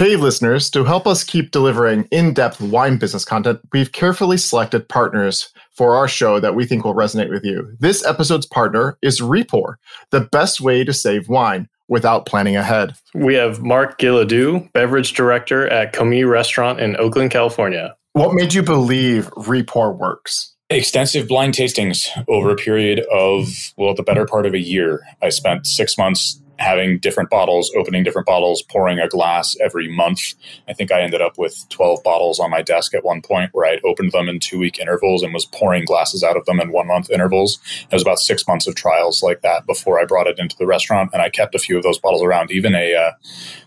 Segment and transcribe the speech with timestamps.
[0.00, 4.88] Hey, listeners, to help us keep delivering in depth wine business content, we've carefully selected
[4.88, 7.76] partners for our show that we think will resonate with you.
[7.80, 9.74] This episode's partner is Repour,
[10.10, 12.94] the best way to save wine without planning ahead.
[13.12, 17.94] We have Mark Gilladou, beverage director at Commis Restaurant in Oakland, California.
[18.14, 20.54] What made you believe Repour works?
[20.70, 25.02] Extensive blind tastings over a period of, well, the better part of a year.
[25.20, 30.20] I spent six months having different bottles, opening different bottles, pouring a glass every month.
[30.68, 33.66] I think I ended up with 12 bottles on my desk at one point where
[33.66, 36.70] I'd opened them in two week intervals and was pouring glasses out of them in
[36.70, 37.58] one month intervals.
[37.82, 40.66] It was about six months of trials like that before I brought it into the
[40.66, 41.10] restaurant.
[41.12, 42.50] And I kept a few of those bottles around.
[42.50, 43.12] Even a, uh,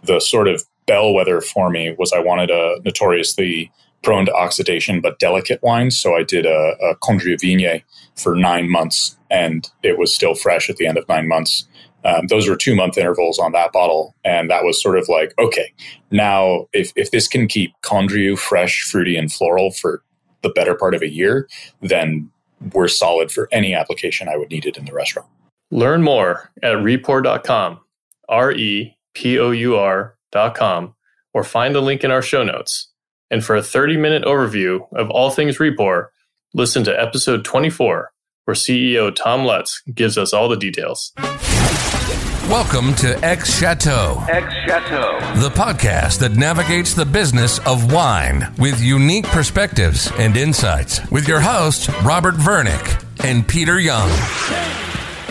[0.04, 3.71] the sort of bellwether for me was I wanted a notoriously
[4.04, 5.90] prone to oxidation but delicate wine.
[5.90, 7.82] So I did a, a Condrieu Viognier
[8.16, 11.68] for nine months and it was still fresh at the end of nine months.
[12.05, 14.16] Um, those were two month intervals on that bottle.
[14.23, 15.73] And that was sort of like, okay,
[16.12, 20.03] now if, if this can keep Condrieu fresh, fruity, and floral for
[20.41, 21.48] the better part of a year,
[21.82, 22.29] then
[22.73, 25.27] we're solid for any application I would need it in the restaurant.
[25.71, 27.79] Learn more at repour.com,
[28.29, 30.95] R E P O U R.com,
[31.34, 32.90] or find the link in our show notes.
[33.32, 36.07] And for a 30 minute overview of all things Repour,
[36.54, 38.12] listen to episode 24,
[38.45, 41.13] where CEO Tom Lutz gives us all the details.
[42.49, 44.22] Welcome to X Chateau.
[44.27, 45.18] X Chateau.
[45.40, 51.40] The podcast that navigates the business of wine with unique perspectives and insights with your
[51.40, 54.10] hosts, Robert Vernick and Peter Young.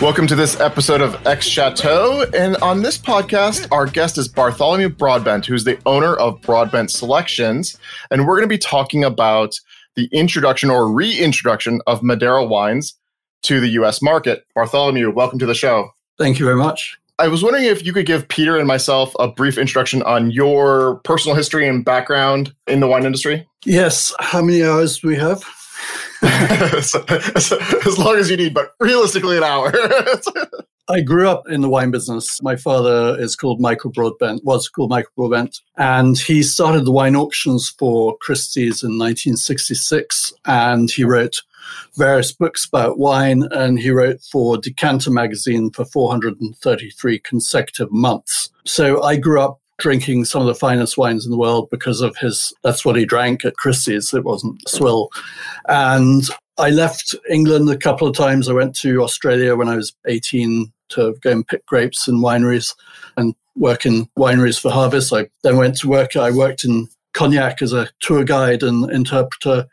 [0.00, 2.24] Welcome to this episode of X Chateau.
[2.34, 7.78] And on this podcast, our guest is Bartholomew Broadbent, who's the owner of Broadbent Selections.
[8.10, 9.54] And we're going to be talking about
[9.96, 12.94] the introduction or reintroduction of Madeira wines
[13.42, 14.46] to the US market.
[14.54, 15.90] Bartholomew, welcome to the show.
[16.16, 16.98] Thank you very much.
[17.22, 20.96] I was wondering if you could give Peter and myself a brief introduction on your
[21.04, 23.46] personal history and background in the wine industry.
[23.64, 24.12] Yes.
[24.18, 25.44] How many hours do we have?
[26.22, 26.92] as,
[27.86, 29.72] as, long as you need, but realistically, an hour.
[30.88, 32.42] I grew up in the wine business.
[32.42, 37.14] My father is called Michael Broadbent, was called Michael Broadbent, and he started the wine
[37.14, 40.32] auctions for Christie's in 1966.
[40.44, 41.42] And he wrote
[41.96, 48.50] various books about wine, and he wrote for Decanter magazine for 433 consecutive months.
[48.64, 52.16] So I grew up drinking some of the finest wines in the world because of
[52.16, 54.14] his, that's what he drank at Christie's.
[54.14, 55.10] It wasn't swill.
[55.68, 56.22] And
[56.58, 58.48] I left England a couple of times.
[58.48, 62.74] I went to Australia when I was 18 to go and pick grapes in wineries
[63.16, 65.12] and work in wineries for harvest.
[65.12, 69.66] I then went to work, I worked in cognac as a tour guide and interpreter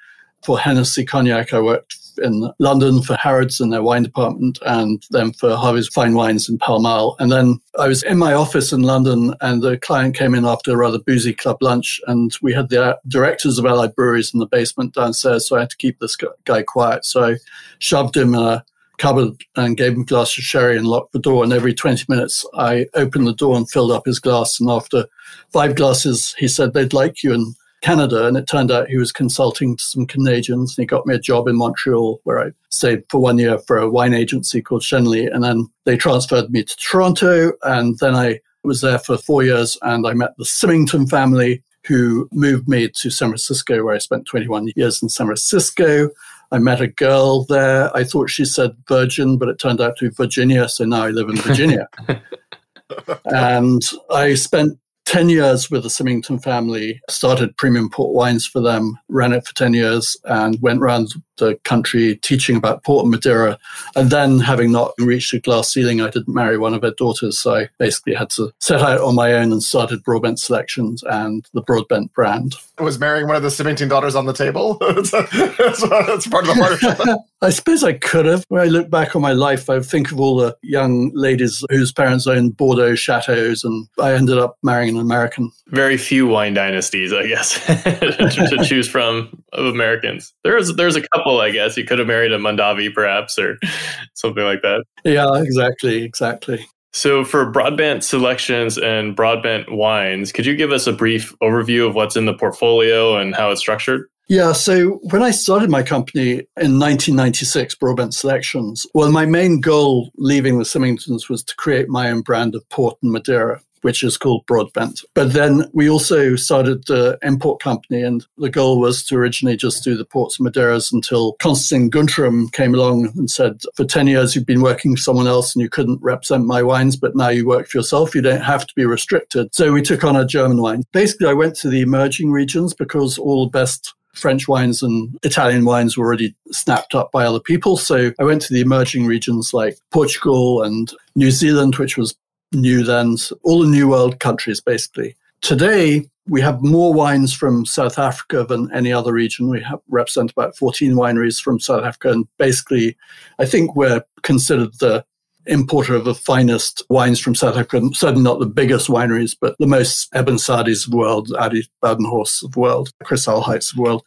[0.44, 1.54] for Hennessy Cognac.
[1.54, 6.16] I worked in London for Harrods in their wine department and then for Harvey's Fine
[6.16, 7.16] Wines in Pall Mall.
[7.20, 10.72] And then I was in my office in London and the client came in after
[10.72, 14.46] a rather boozy club lunch and we had the directors of Allied Breweries in the
[14.46, 15.48] basement downstairs.
[15.48, 17.06] So I had to keep this guy quiet.
[17.06, 17.36] So I
[17.80, 18.66] shoved him in a
[18.98, 21.44] cupboard and gave him a glass of sherry and locked the door.
[21.44, 24.60] And every 20 minutes, I opened the door and filled up his glass.
[24.60, 25.06] And after
[25.52, 27.34] five glasses, he said, they'd like you.
[27.34, 30.78] And Canada, and it turned out he was consulting to some Canadians.
[30.78, 33.78] And he got me a job in Montreal, where I stayed for one year for
[33.78, 35.34] a wine agency called Schenley.
[35.34, 39.78] And then they transferred me to Toronto, and then I was there for four years,
[39.82, 44.26] and I met the Symington family, who moved me to San Francisco, where I spent
[44.26, 46.10] 21 years in San Francisco.
[46.52, 47.96] I met a girl there.
[47.96, 50.68] I thought she said Virgin, but it turned out to be Virginia.
[50.68, 51.88] So now I live in Virginia.
[53.26, 53.82] and
[54.12, 54.78] I spent
[55.10, 59.56] 10 years with the Symington family, started premium port wines for them, ran it for
[59.56, 63.58] 10 years, and went around the country teaching about port and Madeira.
[63.96, 67.40] And then, having not reached a glass ceiling, I didn't marry one of her daughters.
[67.40, 71.48] So I basically had to set out on my own and started Broadbent Selections and
[71.54, 72.56] the Broadbent brand.
[72.78, 74.76] Was marrying one of the Symington daughters on the table?
[74.80, 77.20] that's, that's part of the partnership.
[77.42, 78.44] I suppose I could have.
[78.50, 81.92] When I look back on my life, I think of all the young ladies whose
[81.92, 85.52] parents owned Bordeaux chateaus, and I ended up marrying an American.
[85.68, 90.34] Very few wine dynasties, I guess, to choose from of Americans.
[90.44, 91.76] There's there's a couple, I guess.
[91.76, 93.58] He could have married a Mondavi, perhaps, or
[94.16, 94.84] something like that.
[95.04, 96.66] Yeah, exactly, exactly.
[96.92, 101.94] So, for Broadbent selections and Broadbent wines, could you give us a brief overview of
[101.94, 104.08] what's in the portfolio and how it's structured?
[104.30, 110.12] Yeah, so when I started my company in 1996, Broadbent Selections, well, my main goal
[110.18, 113.60] leaving the Symingtons was to create my own brand of port and Madeira.
[113.82, 115.04] Which is called Broadbent.
[115.14, 119.84] But then we also started the import company, and the goal was to originally just
[119.84, 124.36] do the ports of Madeiras until Constantine Guntrum came along and said, For 10 years,
[124.36, 127.48] you've been working for someone else and you couldn't represent my wines, but now you
[127.48, 128.16] work for yourself.
[128.16, 129.54] You don't have to be restricted.
[129.54, 130.84] So we took on a German wine.
[130.92, 135.66] Basically, I went to the emerging regions because all the best French wines and Italian
[135.66, 137.78] wines were already snapped up by other people.
[137.78, 142.16] So I went to the emerging regions like Portugal and New Zealand, which was
[142.52, 145.16] new then, all the New World countries basically.
[145.42, 149.50] Today, we have more wines from South Africa than any other region.
[149.50, 152.12] We have represent about 14 wineries from South Africa.
[152.12, 152.96] And basically,
[153.40, 155.04] I think we're considered the
[155.48, 157.82] importer of the finest wines from South Africa.
[157.94, 162.44] Certainly not the biggest wineries, but the most Eben Sadies of the world, Adi Badenhorst
[162.44, 164.04] of the world, Chrysal Heights of the world.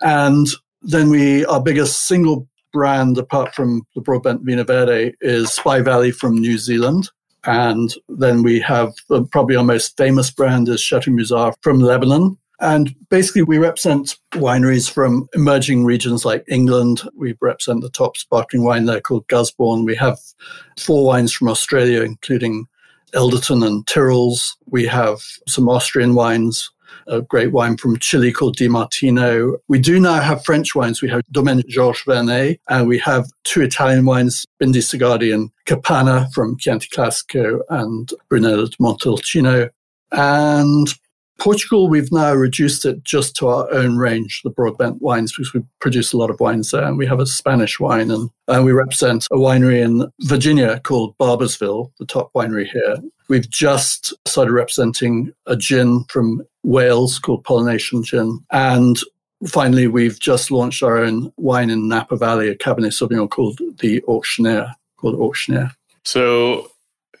[0.00, 0.46] And
[0.82, 6.10] then we, our biggest single brand apart from the Broadbent Vinho Verde is Spy Valley
[6.10, 7.10] from New Zealand.
[7.46, 12.36] And then we have uh, probably our most famous brand is Chateau Musar from Lebanon.
[12.58, 17.02] And basically, we represent wineries from emerging regions like England.
[17.14, 19.84] We represent the top sparkling wine there called Gusbourne.
[19.84, 20.18] We have
[20.78, 22.66] four wines from Australia, including
[23.12, 24.56] Elderton and Tyrrell's.
[24.66, 26.70] We have some Austrian wines,
[27.06, 29.56] a great wine from Chile called De Martino.
[29.68, 31.02] We do now have French wines.
[31.02, 36.32] We have Domaine Georges Vernay, and we have two Italian wines, Bindi Sergardi and Capanna
[36.32, 39.70] from Chianti Classico and Brunello di Montalcino.
[40.12, 40.88] And
[41.38, 45.62] Portugal, we've now reduced it just to our own range, the Broadbent wines, because we
[45.80, 46.84] produce a lot of wines there.
[46.84, 51.16] And we have a Spanish wine, and, and we represent a winery in Virginia called
[51.18, 52.96] Barboursville, the top winery here.
[53.28, 58.44] We've just started representing a gin from Wales called Pollination Gin.
[58.50, 58.96] And
[59.46, 64.02] finally, we've just launched our own wine in Napa Valley, a Cabernet Sauvignon called the
[64.04, 65.72] Auctioneer, called Auctioneer.
[66.04, 66.70] So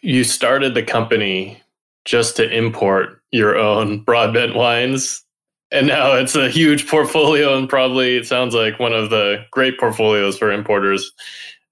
[0.02, 1.60] you started the company
[2.04, 5.24] just to import your own broadbent wines.
[5.72, 9.78] And now it's a huge portfolio and probably it sounds like one of the great
[9.78, 11.10] portfolios for importers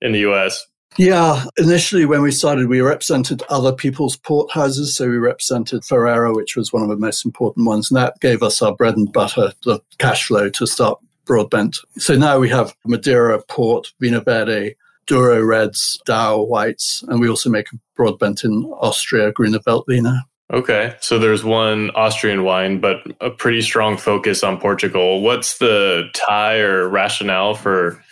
[0.01, 0.67] in the US.
[0.97, 4.97] Yeah, initially when we started, we represented other people's port houses.
[4.97, 7.91] So we represented Ferreira, which was one of the most important ones.
[7.91, 11.79] And that gave us our bread and butter, the cash flow to start Broadbent.
[11.97, 14.77] So now we have Madeira, Port, Vinho Verde,
[15.07, 17.67] Douro Reds, Dao Whites, and we also make
[17.97, 20.21] Broadbent in Austria, Grüner Veltliner.
[20.53, 25.23] Okay, so there's one Austrian wine, but a pretty strong focus on Portugal.
[25.23, 28.03] What's the tie or rationale for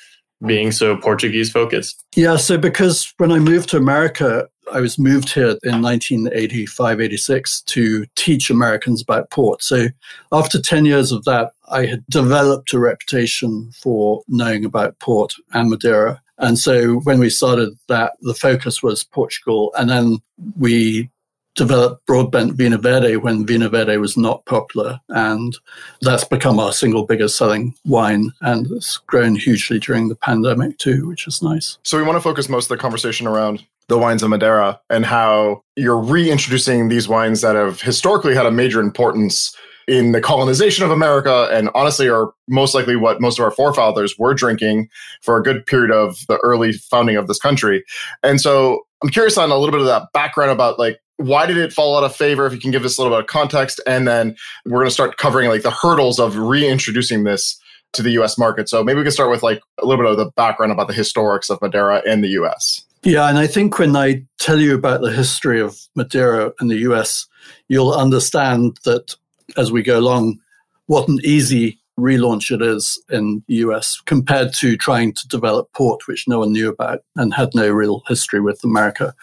[0.47, 2.05] being so Portuguese focused?
[2.15, 7.63] Yeah, so because when I moved to America, I was moved here in 1985, 86
[7.63, 9.63] to teach Americans about port.
[9.63, 9.89] So
[10.31, 15.69] after 10 years of that, I had developed a reputation for knowing about port and
[15.69, 16.23] Madeira.
[16.39, 19.73] And so when we started that, the focus was Portugal.
[19.77, 20.19] And then
[20.59, 21.11] we
[21.55, 25.01] developed Broadbent Vinho Verde when Vinho Verde was not popular.
[25.11, 25.57] And
[26.01, 28.33] that's become our single biggest selling wine.
[28.41, 31.79] And it's grown hugely during the pandemic too, which is nice.
[31.83, 35.05] So we want to focus most of the conversation around the wines of Madeira and
[35.05, 39.57] how you're reintroducing these wines that have historically had a major importance
[39.89, 44.17] in the colonization of America and honestly are most likely what most of our forefathers
[44.19, 44.89] were drinking
[45.23, 47.85] for a good period of the early founding of this country.
[48.23, 51.57] And so I'm curious on a little bit of that background about like why did
[51.57, 52.47] it fall out of favor?
[52.47, 54.91] If you can give us a little bit of context, and then we're going to
[54.91, 57.59] start covering like the hurdles of reintroducing this
[57.93, 58.39] to the U.S.
[58.39, 58.69] market.
[58.69, 60.95] So maybe we can start with like a little bit of the background about the
[60.95, 62.83] historics of Madeira in the U.S.
[63.03, 66.79] Yeah, and I think when I tell you about the history of Madeira in the
[66.79, 67.27] U.S.,
[67.69, 69.15] you'll understand that
[69.57, 70.39] as we go along,
[70.87, 76.07] what an easy relaunch it is in the US compared to trying to develop port,
[76.07, 79.15] which no one knew about and had no real history with America.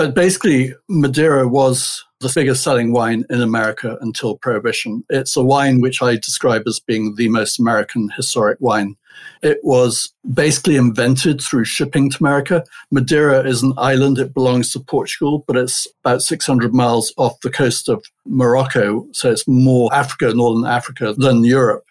[0.00, 5.04] But basically, Madeira was the biggest selling wine in America until Prohibition.
[5.10, 8.96] It's a wine which I describe as being the most American historic wine.
[9.42, 12.64] It was basically invented through shipping to America.
[12.90, 17.50] Madeira is an island, it belongs to Portugal, but it's about 600 miles off the
[17.50, 19.06] coast of Morocco.
[19.12, 21.84] So it's more Africa, Northern Africa, than Europe.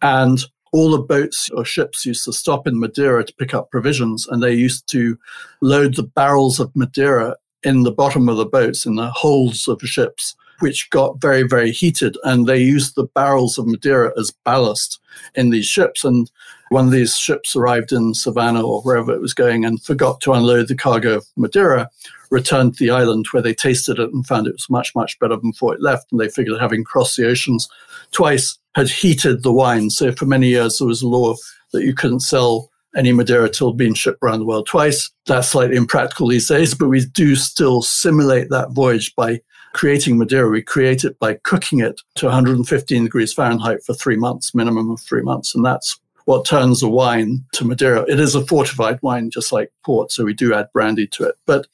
[0.00, 4.26] And all the boats or ships used to stop in Madeira to pick up provisions,
[4.26, 5.16] and they used to
[5.60, 9.78] load the barrels of Madeira in the bottom of the boats, in the holds of
[9.78, 12.16] the ships, which got very, very heated.
[12.24, 15.00] And they used the barrels of Madeira as ballast
[15.34, 16.04] in these ships.
[16.04, 16.30] And
[16.70, 20.32] one of these ships arrived in Savannah or wherever it was going and forgot to
[20.32, 21.88] unload the cargo of Madeira,
[22.30, 25.36] returned to the island where they tasted it and found it was much, much better
[25.36, 26.10] than before it left.
[26.10, 27.68] And they figured having crossed the oceans
[28.12, 29.90] twice had heated the wine.
[29.90, 31.34] So for many years, there was a law
[31.72, 35.10] that you couldn't sell any Madeira till being shipped around the world twice.
[35.26, 39.40] That's slightly impractical these days, but we do still simulate that voyage by
[39.72, 44.54] creating Madeira, we create it by cooking it to 115 degrees Fahrenheit for three months,
[44.54, 45.54] minimum of three months.
[45.54, 48.04] And that's what turns a wine to Madeira.
[48.08, 51.34] It is a fortified wine, just like port, so we do add brandy to it.
[51.46, 51.66] But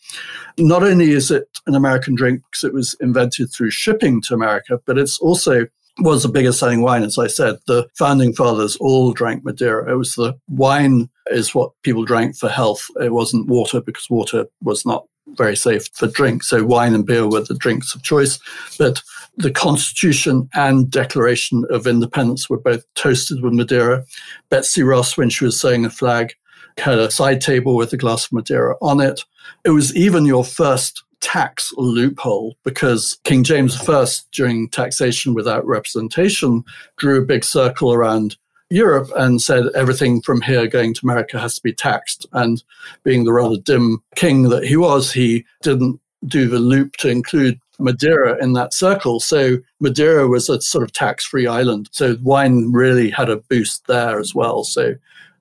[0.56, 4.80] not only is it an American drink because it was invented through shipping to America,
[4.86, 5.66] but it's also
[6.00, 7.56] was the biggest selling wine, as I said.
[7.66, 9.90] The founding fathers all drank Madeira.
[9.92, 12.86] It was the wine is what people drank for health.
[13.00, 16.42] It wasn't water because water was not very safe for drink.
[16.42, 18.38] So wine and beer were the drinks of choice.
[18.78, 19.02] But
[19.36, 24.04] the Constitution and Declaration of Independence were both toasted with Madeira.
[24.48, 26.32] Betsy Ross, when she was sewing a flag,
[26.78, 29.24] had a side table with a glass of Madeira on it.
[29.64, 36.64] It was even your first tax loophole because King James I, during taxation without representation,
[36.96, 38.36] drew a big circle around
[38.70, 42.26] Europe and said everything from here going to America has to be taxed.
[42.32, 42.62] And
[43.02, 47.58] being the rather dim king that he was, he didn't do the loop to include
[47.78, 49.20] Madeira in that circle.
[49.20, 51.88] So Madeira was a sort of tax free island.
[51.92, 54.64] So wine really had a boost there as well.
[54.64, 54.94] So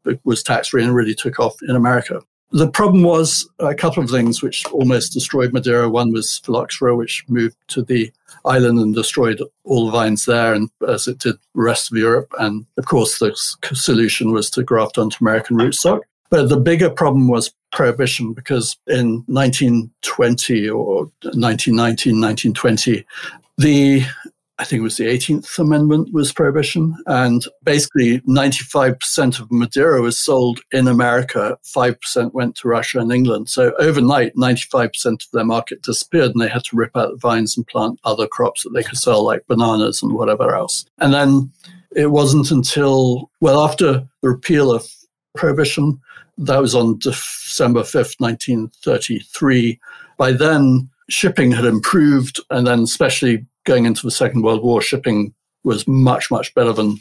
[0.06, 2.22] it was tax free and really took off in America.
[2.52, 5.90] The problem was a couple of things which almost destroyed Madeira.
[5.90, 8.12] One was phylloxera, which moved to the
[8.46, 12.34] island and destroyed all the vines there, and as it did the rest of Europe.
[12.40, 13.36] And of course, the
[13.74, 16.02] solution was to graft onto American rootstock.
[16.30, 23.06] But the bigger problem was prohibition because in 1920 or 1919, 1920,
[23.58, 24.04] the
[24.60, 26.96] I think it was the 18th Amendment was prohibition.
[27.06, 31.58] And basically, 95% of Madeira was sold in America.
[31.64, 33.50] 5% went to Russia and England.
[33.50, 37.56] So overnight, 95% of their market disappeared and they had to rip out the vines
[37.56, 40.86] and plant other crops that they could sell, like bananas and whatever else.
[40.98, 41.52] And then
[41.96, 44.88] it wasn't until, well, after the repeal of
[45.36, 46.02] prohibition,
[46.40, 49.80] that was on December 5th, 1933.
[50.18, 55.34] By then, shipping had improved, and then especially going into the Second World War, shipping
[55.64, 56.98] was much, much better than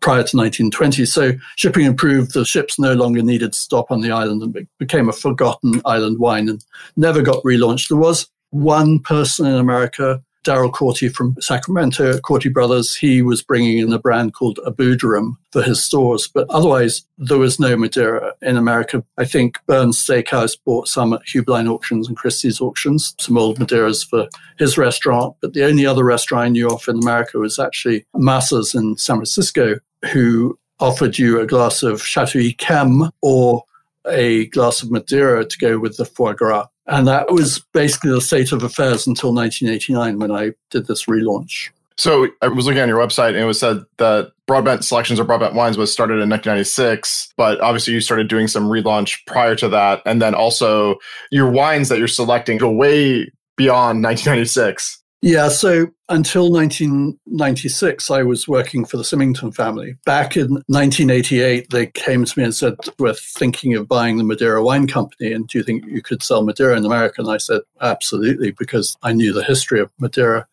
[0.00, 1.04] prior to 1920.
[1.04, 2.32] So shipping improved.
[2.32, 6.18] The ships no longer needed to stop on the island and became a forgotten island
[6.18, 6.64] wine and
[6.96, 7.88] never got relaunched.
[7.88, 13.78] There was one person in America Darrell Corti from Sacramento, Corti Brothers, he was bringing
[13.78, 16.28] in a brand called Abuderim for his stores.
[16.28, 19.02] But otherwise, there was no Madeira in America.
[19.18, 24.08] I think Bern's Steakhouse bought some at Heublein Auctions and Christie's Auctions, some old Madeiras
[24.08, 25.34] for his restaurant.
[25.40, 29.16] But the only other restaurant I knew of in America was actually Masa's in San
[29.16, 29.76] Francisco,
[30.12, 33.64] who offered you a glass of Chateau Yquem or
[34.06, 36.66] a glass of Madeira to go with the foie gras.
[36.86, 41.70] And that was basically the state of affairs until 1989 when I did this relaunch.
[41.96, 45.24] So I was looking on your website and it was said that Broadbent Selections or
[45.24, 49.68] Broadbent Wines was started in 1996, but obviously you started doing some relaunch prior to
[49.68, 50.02] that.
[50.04, 50.96] And then also
[51.30, 55.03] your wines that you're selecting go way beyond 1996.
[55.26, 59.96] Yeah, so until 1996, I was working for the Symington family.
[60.04, 64.62] Back in 1988, they came to me and said, We're thinking of buying the Madeira
[64.62, 67.22] Wine Company, and do you think you could sell Madeira in America?
[67.22, 70.46] And I said, Absolutely, because I knew the history of Madeira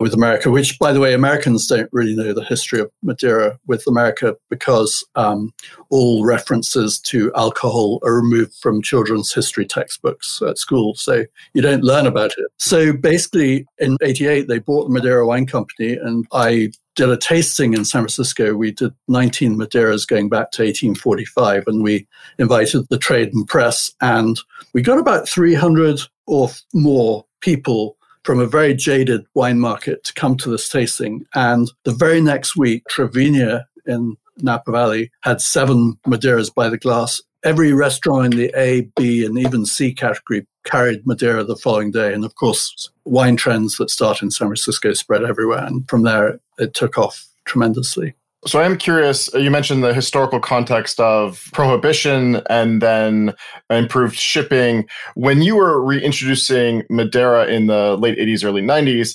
[0.00, 3.86] with America, which, by the way, Americans don't really know the history of Madeira with
[3.86, 5.52] America because um,
[5.90, 10.94] all references to alcohol are removed from children's history textbooks at school.
[10.94, 12.46] So you don't learn about it.
[12.58, 17.74] So basically, in 88, they bought the Madeira Wine Company, and I did a tasting
[17.74, 18.54] in San Francisco.
[18.54, 22.06] We did 19 Madeiras going back to 1845, and we
[22.38, 24.38] invited the trade and press, and
[24.74, 27.96] we got about 300 or more people
[28.28, 31.24] from a very jaded wine market to come to this tasting.
[31.34, 36.76] And the very next week, Tra Vigne in Napa Valley had seven Madeiras by the
[36.76, 37.22] glass.
[37.42, 42.12] Every restaurant in the A, B, and even C category carried Madeira the following day.
[42.12, 45.64] And of course, wine trends that start in San Francisco spread everywhere.
[45.64, 48.14] And from there, it took off tremendously.
[48.48, 49.32] So I am curious.
[49.34, 53.34] Uh, you mentioned the historical context of prohibition and then
[53.68, 54.88] improved shipping.
[55.14, 59.14] When you were reintroducing Madeira in the late 80s, early 90s,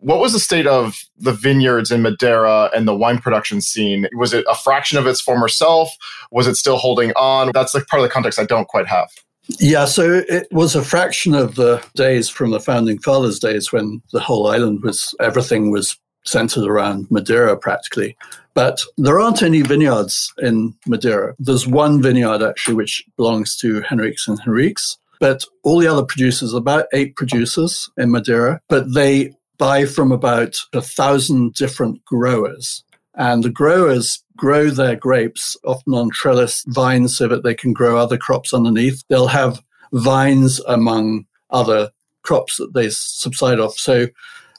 [0.00, 4.06] what was the state of the vineyards in Madeira and the wine production scene?
[4.12, 5.88] Was it a fraction of its former self?
[6.30, 7.52] Was it still holding on?
[7.54, 9.08] That's like part of the context I don't quite have.
[9.58, 14.02] Yeah, so it was a fraction of the days from the founding fathers' days when
[14.12, 15.96] the whole island was everything was
[16.26, 18.16] centered around Madeira practically.
[18.58, 21.36] But there aren't any vineyards in Madeira.
[21.38, 24.96] There's one vineyard actually which belongs to Henriques and Henriques.
[25.20, 30.56] But all the other producers, about eight producers in Madeira, but they buy from about
[30.72, 32.82] a thousand different growers.
[33.14, 37.96] And the growers grow their grapes often on trellis vines so that they can grow
[37.96, 39.04] other crops underneath.
[39.08, 39.62] They'll have
[39.92, 41.90] vines among other
[42.22, 43.78] crops that they subside off.
[43.78, 44.08] So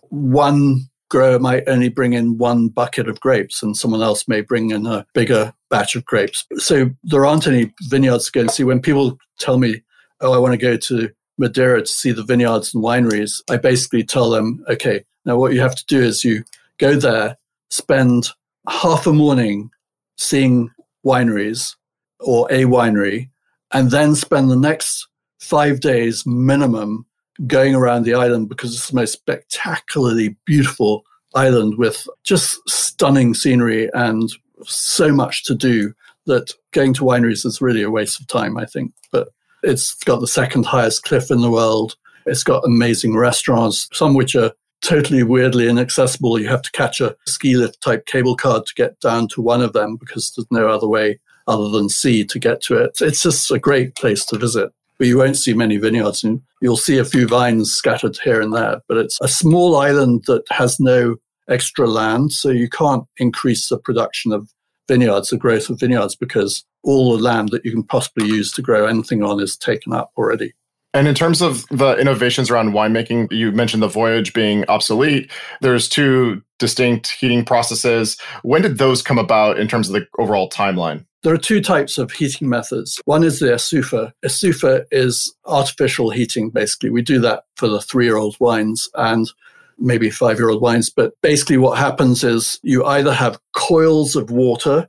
[0.08, 4.72] one grower might only bring in one bucket of grapes and someone else may bring
[4.72, 6.46] in a bigger batch of grapes.
[6.58, 8.64] So there aren't any vineyards to go and see.
[8.64, 9.82] When people tell me,
[10.22, 14.04] oh, I want to go to Madeira to see the vineyards and wineries, I basically
[14.04, 16.44] tell them, okay, now what you have to do is you
[16.78, 17.38] go there,
[17.70, 18.30] spend
[18.68, 19.72] half a morning
[20.18, 20.72] seeing
[21.06, 21.76] wineries
[22.20, 23.30] or a winery,
[23.72, 25.08] and then spend the next
[25.40, 27.06] five days minimum
[27.48, 31.04] going around the island because it's the most spectacularly beautiful
[31.36, 34.30] island with just stunning scenery and
[34.66, 35.94] so much to do
[36.26, 38.94] that going to wineries is really a waste of time, I think.
[39.12, 39.30] But
[39.64, 41.96] it's got the second highest cliff in the world.
[42.26, 46.40] It's got amazing restaurants, some which are totally weirdly inaccessible.
[46.40, 49.62] You have to catch a ski lift type cable car to get down to one
[49.62, 52.98] of them because there's no other way other than sea to get to it.
[53.02, 54.72] It's just a great place to visit.
[55.00, 58.54] But you won't see many vineyards and you'll see a few vines scattered here and
[58.54, 58.82] there.
[58.88, 61.16] But it's a small island that has no
[61.50, 64.50] extra land, so you can't increase the production of
[64.88, 68.62] vineyards, the growth of vineyards, because all the land that you can possibly use to
[68.62, 70.54] grow anything on is taken up already.
[70.94, 75.32] And in terms of the innovations around winemaking, you mentioned the voyage being obsolete.
[75.62, 78.18] There's two distinct heating processes.
[78.42, 81.06] When did those come about in terms of the overall timeline?
[81.24, 83.02] There are two types of heating methods.
[83.04, 84.14] One is the estufa.
[84.24, 86.92] Estufa is artificial heating, basically.
[86.92, 89.30] We do that for the three year old wines and
[89.78, 90.90] maybe five year old wines.
[90.90, 94.88] But basically, what happens is you either have coils of water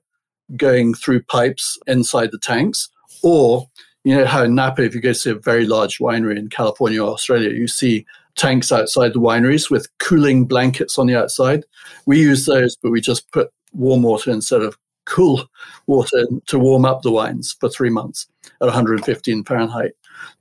[0.56, 2.88] going through pipes inside the tanks,
[3.22, 3.68] or
[4.04, 7.02] you know how in Napa, if you go to a very large winery in California
[7.02, 8.06] or Australia, you see
[8.36, 11.64] tanks outside the wineries with cooling blankets on the outside.
[12.06, 14.76] We use those, but we just put warm water instead of
[15.10, 15.48] cool
[15.86, 18.26] water to warm up the wines for three months
[18.60, 19.92] at 115 Fahrenheit.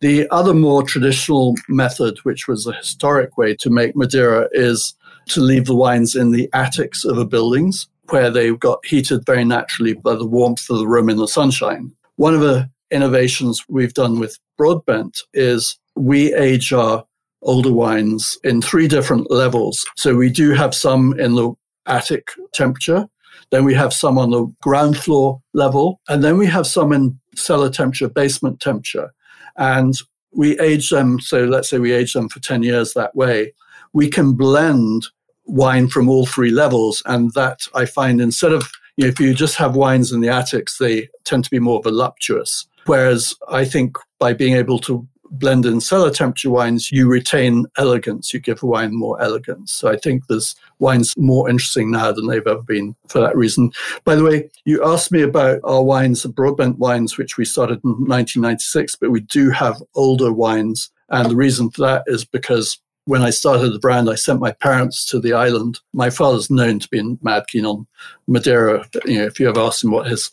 [0.01, 4.93] The other more traditional method, which was a historic way to make Madeira, is
[5.29, 9.43] to leave the wines in the attics of the buildings where they got heated very
[9.43, 11.91] naturally by the warmth of the room in the sunshine.
[12.15, 17.05] One of the innovations we've done with Broadbent is we age our
[17.41, 19.85] older wines in three different levels.
[19.95, 21.53] So we do have some in the
[21.85, 23.07] attic temperature,
[23.51, 27.19] then we have some on the ground floor level, and then we have some in
[27.35, 29.11] cellar temperature, basement temperature.
[29.57, 29.93] And
[30.31, 33.53] we age them, so let's say we age them for 10 years that way.
[33.93, 35.07] We can blend
[35.45, 37.01] wine from all three levels.
[37.05, 40.29] And that I find instead of, you know, if you just have wines in the
[40.29, 42.67] attics, they tend to be more voluptuous.
[42.85, 48.33] Whereas I think by being able to blend in cellar temperature wines, you retain elegance.
[48.33, 49.71] You give wine more elegance.
[49.71, 53.71] So I think this wine's more interesting now than they've ever been for that reason.
[54.03, 57.79] By the way, you asked me about our wines, the Broadbent wines, which we started
[57.83, 60.91] in 1996, but we do have older wines.
[61.09, 64.51] And the reason for that is because when I started the brand, I sent my
[64.51, 65.79] parents to the island.
[65.93, 67.87] My father's known to be mad keen on
[68.27, 68.85] Madeira.
[69.05, 70.29] You know, if you ever asked him what his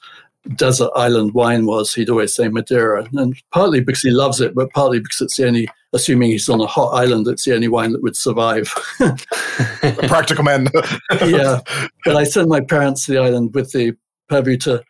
[0.54, 3.08] desert island wine was, he'd always say Madeira.
[3.14, 6.60] And partly because he loves it, but partly because it's the only, assuming he's on
[6.60, 8.72] a hot island, it's the only wine that would survive.
[10.08, 10.68] practical man.
[11.26, 11.60] yeah.
[12.04, 13.96] But I sent my parents to the island with the
[14.28, 14.82] purview to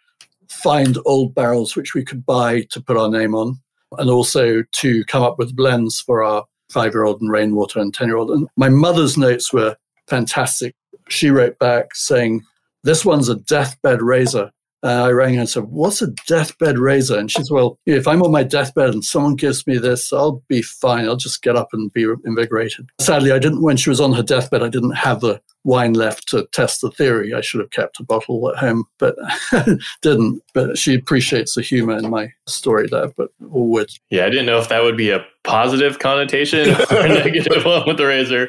[0.49, 3.61] find old barrels which we could buy to put our name on,
[3.99, 7.95] and also to come up with blends for our five year old and rainwater and
[7.95, 8.31] 10 year old.
[8.31, 9.77] And my mother's notes were
[10.09, 10.75] fantastic.
[11.09, 12.43] She wrote back saying,
[12.83, 14.51] This one's a deathbed razor.
[14.83, 17.19] Uh, I rang her and said, What's a deathbed razor?
[17.19, 20.43] And she said, Well, if I'm on my deathbed and someone gives me this, I'll
[20.49, 21.07] be fine.
[21.07, 22.89] I'll just get up and be invigorated.
[23.01, 26.29] Sadly, I didn't, when she was on her deathbed, I didn't have the wine left
[26.29, 27.35] to test the theory.
[27.35, 29.17] I should have kept a bottle at home, but
[30.03, 30.43] didn't.
[30.55, 33.91] But she appreciates the humor in my story there, but all would.
[34.11, 37.85] Yeah, I didn't know if that would be a positive connotation or a negative one
[37.87, 38.49] with the razor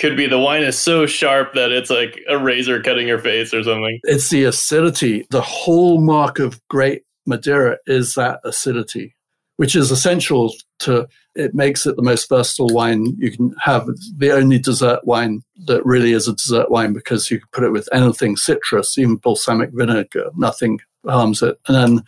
[0.00, 3.52] could be the wine is so sharp that it's like a razor cutting your face
[3.52, 4.00] or something.
[4.04, 5.26] It's the acidity.
[5.30, 9.14] The hallmark of great Madeira is that acidity,
[9.56, 13.86] which is essential to it makes it the most versatile wine you can have.
[14.16, 17.70] the only dessert wine that really is a dessert wine because you can put it
[17.70, 21.58] with anything citrus, even balsamic vinegar, nothing harms it.
[21.68, 22.04] And then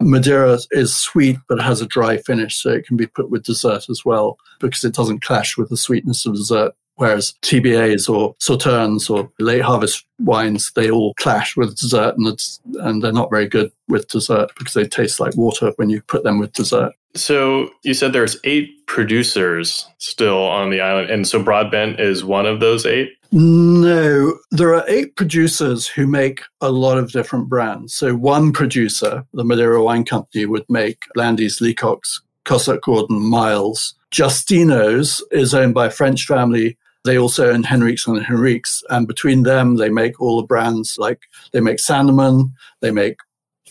[0.00, 3.88] Madeira is sweet but has a dry finish, so it can be put with dessert
[3.88, 6.74] as well because it doesn't clash with the sweetness of dessert.
[6.96, 12.42] Whereas TBAs or Sauternes or late harvest wines, they all clash with dessert and,
[12.80, 16.24] and they're not very good with dessert because they taste like water when you put
[16.24, 16.92] them with dessert.
[17.14, 22.44] So you said there's eight producers still on the island, and so Broadbent is one
[22.44, 23.10] of those eight.
[23.32, 27.94] No, there are eight producers who make a lot of different brands.
[27.94, 33.94] So one producer, the Madeira Wine Company, would make Blandy's Leacock's Cossart Gordon, Miles.
[34.12, 36.76] Justino's is owned by a French family.
[37.06, 38.82] They also own Henriques and Henriques.
[38.90, 41.20] And between them, they make all the brands like
[41.52, 43.16] they make Sandeman, they make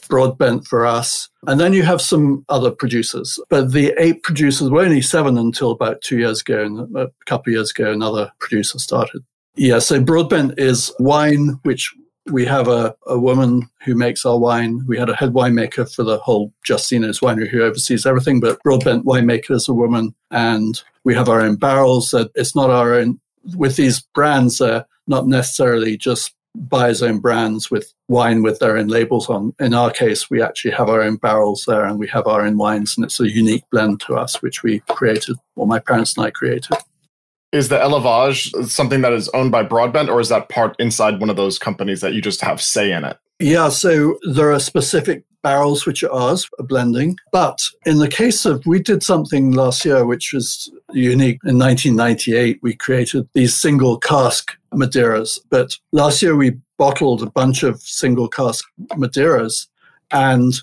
[0.07, 1.29] Broadbent for us.
[1.47, 3.39] And then you have some other producers.
[3.49, 6.63] But the eight producers were only seven until about two years ago.
[6.63, 9.23] And a couple of years ago, another producer started.
[9.55, 11.93] Yeah, so Broadbent is wine, which
[12.31, 14.83] we have a, a woman who makes our wine.
[14.87, 19.05] We had a head winemaker for the whole Justino's winery who oversees everything, but Broadbent
[19.05, 20.13] winemaker is a woman.
[20.31, 22.11] And we have our own barrels.
[22.11, 23.19] That it's not our own.
[23.55, 28.87] With these brands, uh, not necessarily just buyer's own brands with wine with their own
[28.87, 29.53] labels on.
[29.59, 32.57] In our case, we actually have our own barrels there and we have our own
[32.57, 36.25] wines, and it's a unique blend to us, which we created, or my parents and
[36.25, 36.77] I created.
[37.51, 41.29] Is the Élevage something that is owned by Broadbent, or is that part inside one
[41.29, 43.17] of those companies that you just have say in it?
[43.39, 47.17] Yeah, so there are specific barrels which are ours, a blending.
[47.31, 51.39] But in the case of, we did something last year which was unique.
[51.45, 55.39] In 1998, we created these single cask Madeiras.
[55.49, 59.67] But last year, we bottled a bunch of single cask Madeiras
[60.11, 60.53] and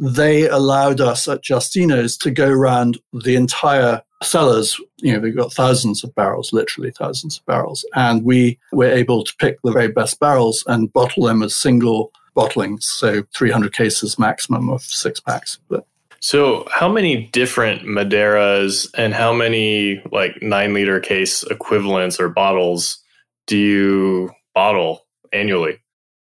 [0.00, 4.80] they allowed us at Justino's to go around the entire cellars.
[4.98, 7.84] You know, we've got thousands of barrels, literally thousands of barrels.
[7.94, 12.12] And we were able to pick the very best barrels and bottle them as single
[12.36, 12.84] bottlings.
[12.84, 15.58] So 300 cases maximum of six packs.
[15.68, 15.84] But
[16.20, 22.98] so, how many different Madeiras and how many like nine liter case equivalents or bottles
[23.46, 25.78] do you bottle annually?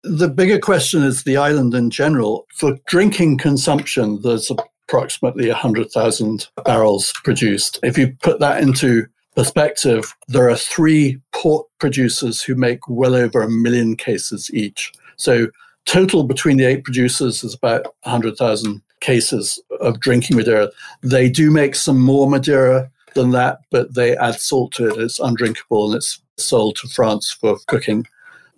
[0.04, 2.46] The bigger question is the island in general.
[2.54, 7.78] For drinking consumption, there's approximately 100,000 barrels produced.
[7.82, 13.40] If you put that into perspective, there are three port producers who make well over
[13.40, 14.92] a million cases each.
[15.16, 15.48] So,
[15.86, 20.70] total between the eight producers is about 100,000 cases of drinking Madeira.
[21.02, 24.98] They do make some more Madeira than that, but they add salt to it.
[24.98, 28.06] It's undrinkable and it's sold to France for cooking.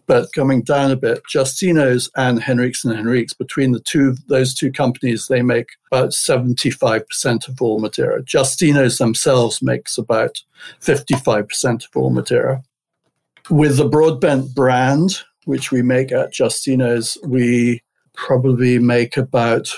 [0.06, 4.72] But coming down a bit, Justino's and Henriques and Henriques, between the two those two
[4.72, 8.20] companies, they make about 75% of all Madeira.
[8.24, 10.42] Justino's themselves makes about
[10.80, 12.60] 55% of all Madeira.
[13.50, 15.12] With the Broadbent brand,
[15.44, 17.80] which we make at Justino's, we
[18.14, 19.68] probably make about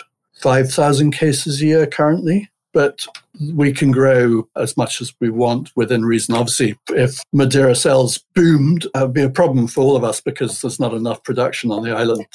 [0.42, 3.06] 5,000 cases a year currently, but
[3.54, 6.34] we can grow as much as we want within reason.
[6.34, 10.60] Obviously, if Madeira sales boomed, that would be a problem for all of us because
[10.60, 12.26] there's not enough production on the island.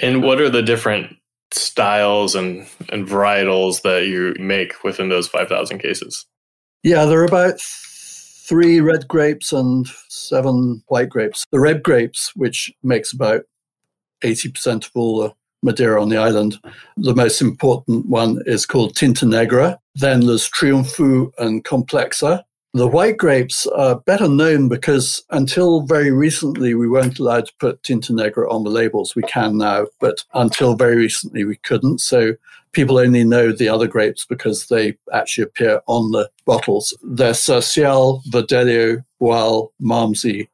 [0.00, 1.16] And what are the different
[1.50, 6.26] styles and, and varietals that you make within those 5,000 cases?
[6.84, 11.44] Yeah, there are about three red grapes and seven white grapes.
[11.50, 13.42] The red grapes, which makes about
[14.22, 16.58] 80% of all the Madeira on the island.
[16.96, 19.78] The most important one is called Tinta Negra.
[19.94, 22.44] Then there's Triunfo and Complexa.
[22.74, 27.82] The white grapes are better known because until very recently we weren't allowed to put
[27.82, 29.16] Tinta Negra on the labels.
[29.16, 32.00] We can now, but until very recently we couldn't.
[32.00, 32.34] So
[32.72, 36.96] people only know the other grapes because they actually appear on the bottles.
[37.02, 40.48] They're Sercial, Verdelho, Boal, Malmsey,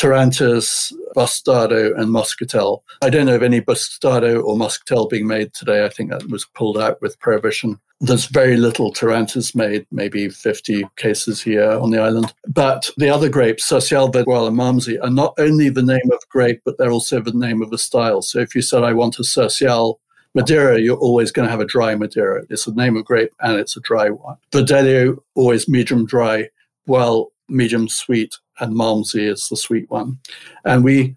[0.00, 2.80] Terrantez, Bastardo, and Moscatel.
[3.02, 5.84] I don't know of any Bastardo or Moscatel being made today.
[5.84, 7.78] I think that was pulled out with Prohibition.
[8.00, 12.32] There's very little Terrantez made, maybe 50 cases here on the island.
[12.48, 16.78] But the other grapes, Verdelho, and Malmsey, are not only the name of grape, but
[16.78, 18.22] they're also the name of a style.
[18.22, 20.00] So if you said, I want a Sercial
[20.34, 22.44] Madeira, you're always going to have a dry Madeira.
[22.48, 24.38] It's a name of grape and it's a dry one.
[24.50, 26.48] Verdelho, always medium dry,
[26.86, 30.18] well, medium sweet, and Malmsey is the sweet one.
[30.64, 31.16] And we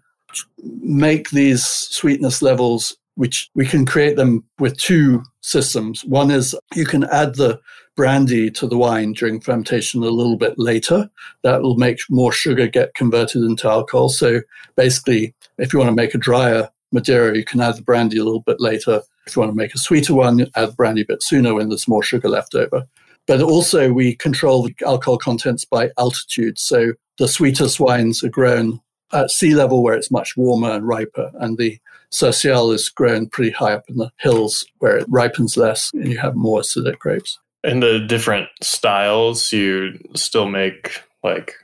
[0.58, 6.04] make these sweetness levels, which we can create them with two systems.
[6.04, 7.60] One is you can add the
[7.96, 11.08] brandy to the wine during fermentation a little bit later.
[11.42, 14.08] That will make more sugar get converted into alcohol.
[14.08, 14.40] So
[14.76, 18.24] basically, if you want to make a drier Madeira, you can add the brandy a
[18.24, 19.02] little bit later.
[19.26, 21.88] If you want to make a sweeter one, add brandy a bit sooner when there's
[21.88, 22.86] more sugar left over.
[23.26, 26.58] But also, we control the alcohol contents by altitude.
[26.58, 28.80] So the sweetest wines are grown
[29.12, 31.78] at sea level where it's much warmer and riper, and the
[32.10, 36.18] Sercial is grown pretty high up in the hills where it ripens less and you
[36.18, 37.40] have more acidic grapes.
[37.64, 41.54] And the different styles, you still make like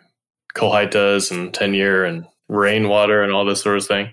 [0.56, 4.12] colheitas and 10 year and rainwater and all this sort of thing?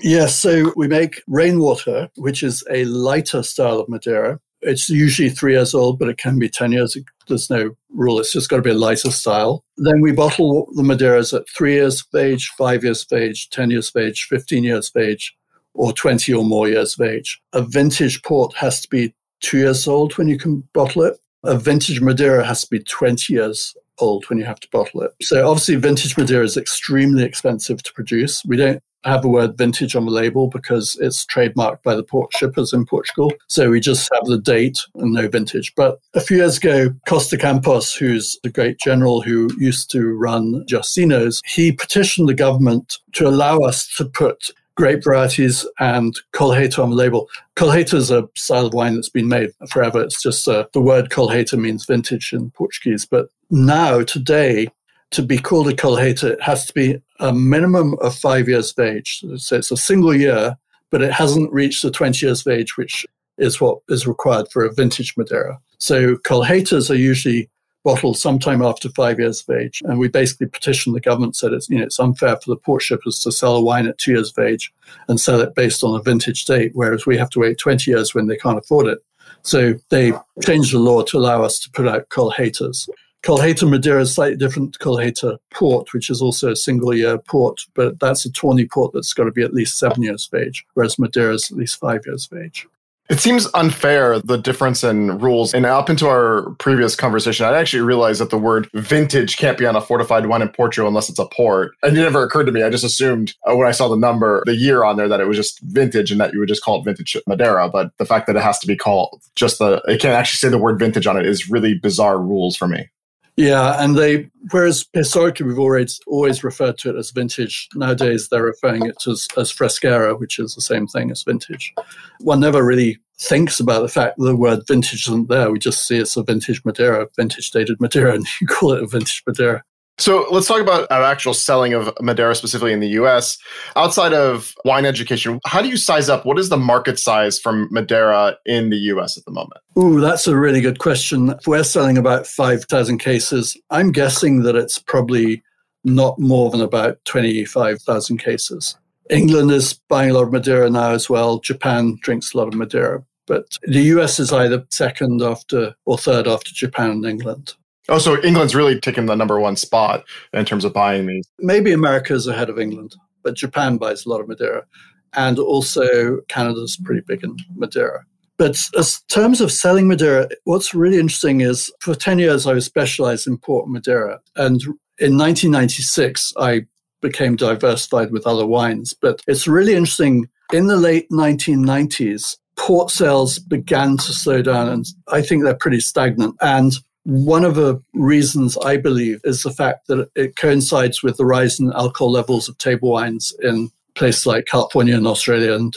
[0.00, 4.40] Yes, so we make rainwater, which is a lighter style of Madeira.
[4.62, 6.96] It's usually three years old, but it can be 10 years.
[7.28, 8.20] There's no rule.
[8.20, 9.64] It's just got to be a lighter style.
[9.76, 13.70] Then we bottle the Madeiras at three years of age, five years of age, 10
[13.70, 15.34] years of age, 15 years of age,
[15.74, 17.40] or 20 or more years of age.
[17.52, 21.18] A vintage port has to be two years old when you can bottle it.
[21.44, 25.12] a vintage Madeira has to be 20 years old when you have to bottle it.
[25.22, 28.42] So obviously vintage Madeira is extremely expensive to produce.
[28.44, 32.32] We don't have the word vintage on the label because it's trademarked by the port
[32.36, 33.32] shippers in Portugal.
[33.48, 35.74] So we just have the date and no vintage.
[35.74, 40.64] But a few years ago, Costa Campos, who's the great general who used to run
[40.66, 46.90] Justinos, he petitioned the government to allow us to put grape varieties and colheita on
[46.90, 47.28] the label.
[47.56, 50.02] Colheita is a style of wine that's been made forever.
[50.02, 53.04] It's just uh, the word colheita means vintage in Portuguese.
[53.04, 54.68] But now, today,
[55.12, 58.84] to be called a colheita, it has to be a minimum of five years of
[58.84, 59.24] age.
[59.36, 60.56] So it's a single year,
[60.90, 63.06] but it hasn't reached the 20 years of age, which
[63.38, 65.58] is what is required for a vintage Madeira.
[65.78, 67.48] So colheitas are usually
[67.84, 69.82] bottled sometime after five years of age.
[69.84, 72.82] And we basically petitioned the government, said it's, you know, it's unfair for the port
[72.82, 74.72] shippers to sell a wine at two years of age
[75.08, 78.14] and sell it based on a vintage date, whereas we have to wait 20 years
[78.14, 78.98] when they can't afford it.
[79.42, 82.88] So they changed the law to allow us to put out colheitas.
[83.22, 87.60] Colheita Madeira is slightly different to Colheita Port, which is also a single year port,
[87.74, 90.66] but that's a tawny port that's got to be at least seven years of age,
[90.74, 92.66] whereas Madeira is at least five years of age.
[93.08, 95.52] It seems unfair the difference in rules.
[95.54, 99.66] And up into our previous conversation, I actually realized that the word vintage can't be
[99.66, 101.72] on a fortified wine in Portugal unless it's a port.
[101.82, 102.62] And it never occurred to me.
[102.62, 105.26] I just assumed uh, when I saw the number, the year on there, that it
[105.28, 107.68] was just vintage and that you would just call it vintage Madeira.
[107.68, 110.48] But the fact that it has to be called just the, it can't actually say
[110.48, 112.88] the word vintage on it is really bizarre rules for me.
[113.36, 117.68] Yeah, and they whereas historically we've always always referred to it as vintage.
[117.74, 121.72] Nowadays they're referring it as, as frasqueira, which is the same thing as vintage.
[122.20, 125.50] One never really thinks about the fact that the word vintage isn't there.
[125.50, 128.86] We just see it's a vintage Madeira, vintage dated Madeira, and you call it a
[128.86, 129.64] vintage Madeira.
[129.98, 133.38] So let's talk about our actual selling of Madeira specifically in the US.
[133.76, 136.24] Outside of wine education, how do you size up?
[136.24, 139.60] What is the market size from Madeira in the US at the moment?
[139.78, 141.34] Ooh, that's a really good question.
[141.46, 143.56] We're selling about 5,000 cases.
[143.70, 145.42] I'm guessing that it's probably
[145.84, 148.76] not more than about 25,000 cases.
[149.10, 151.38] England is buying a lot of Madeira now as well.
[151.38, 153.04] Japan drinks a lot of Madeira.
[153.26, 157.54] But the US is either second after or third after Japan and England.
[157.92, 160.02] Oh, so England's really taken the number one spot
[160.32, 161.28] in terms of buying these.
[161.40, 164.64] Maybe America's ahead of England, but Japan buys a lot of Madeira.
[165.12, 168.06] And also Canada's pretty big in Madeira.
[168.38, 172.64] But as terms of selling Madeira, what's really interesting is for 10 years I was
[172.64, 174.20] specialized in port Madeira.
[174.36, 174.62] And
[174.98, 176.62] in 1996, I
[177.02, 178.94] became diversified with other wines.
[178.94, 180.30] But it's really interesting.
[180.50, 185.80] In the late 1990s, port sales began to slow down, and I think they're pretty
[185.80, 186.36] stagnant.
[186.40, 186.72] And
[187.04, 191.58] one of the reasons I believe is the fact that it coincides with the rise
[191.58, 195.76] in alcohol levels of table wines in places like California and Australia and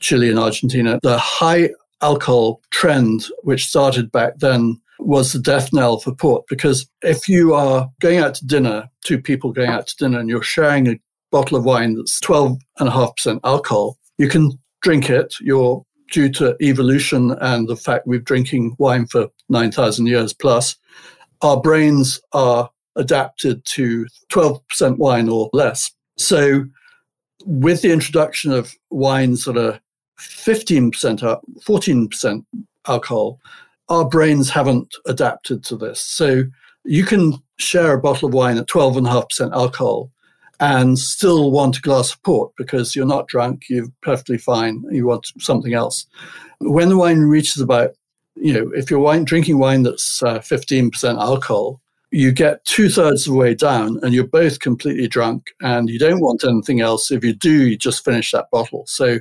[0.00, 0.98] Chile and Argentina.
[1.02, 1.70] The high
[2.02, 6.44] alcohol trend, which started back then, was the death knell for port.
[6.48, 10.28] Because if you are going out to dinner, two people going out to dinner, and
[10.28, 15.34] you're sharing a bottle of wine that's 12.5% alcohol, you can drink it.
[15.40, 20.76] You're due to evolution and the fact we've drinking wine for 9,000 years plus,
[21.42, 25.90] our brains are adapted to 12% wine or less.
[26.16, 26.64] So,
[27.44, 29.80] with the introduction of wines that are
[30.18, 32.44] 15%, 14%
[32.86, 33.40] alcohol,
[33.88, 36.00] our brains haven't adapted to this.
[36.00, 36.44] So,
[36.84, 40.10] you can share a bottle of wine at 12.5% alcohol
[40.60, 45.06] and still want a glass of port because you're not drunk, you're perfectly fine, you
[45.06, 46.06] want something else.
[46.60, 47.90] When the wine reaches about,
[48.36, 53.26] you know, if you're wine, drinking wine that's uh, 15% alcohol, you get two thirds
[53.26, 57.10] of the way down and you're both completely drunk and you don't want anything else.
[57.10, 58.84] If you do, you just finish that bottle.
[58.86, 59.18] So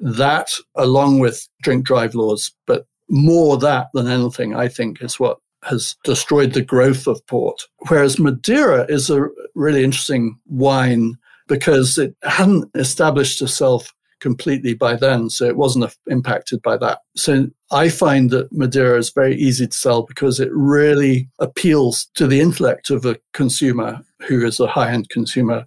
[0.00, 5.38] that, along with drink drive laws, but more that than anything, I think is what
[5.64, 7.62] has destroyed the growth of port.
[7.88, 11.16] Whereas Madeira is a really interesting wine
[11.48, 17.00] because it hadn't established itself completely by then, so it wasn't impacted by that.
[17.16, 22.26] So I find that Madeira is very easy to sell because it really appeals to
[22.26, 25.66] the intellect of a consumer who is a high end consumer.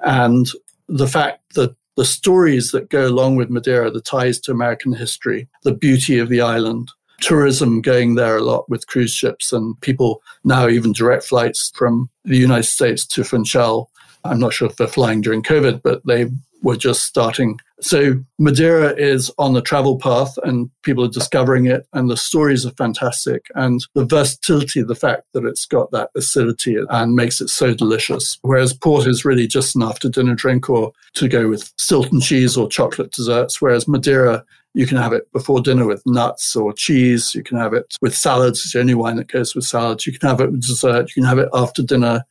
[0.00, 0.46] And
[0.88, 5.48] the fact that the stories that go along with Madeira, the ties to American history,
[5.64, 10.22] the beauty of the island, tourism going there a lot with cruise ships and people
[10.44, 13.90] now even direct flights from the United States to Funchal.
[14.24, 16.26] I'm not sure if they're flying during COVID, but they
[16.62, 17.58] were just starting.
[17.80, 22.66] So Madeira is on the travel path and people are discovering it and the stories
[22.66, 27.48] are fantastic and the versatility, the fact that it's got that acidity and makes it
[27.48, 28.36] so delicious.
[28.42, 32.56] Whereas port is really just an after dinner drink or to go with Stilton cheese
[32.56, 33.62] or chocolate desserts.
[33.62, 37.34] Whereas Madeira You can have it before dinner with nuts or cheese.
[37.34, 38.60] You can have it with salads.
[38.60, 40.06] It's the only wine that goes with salads.
[40.06, 41.08] You can have it with dessert.
[41.08, 42.24] You can have it after dinner.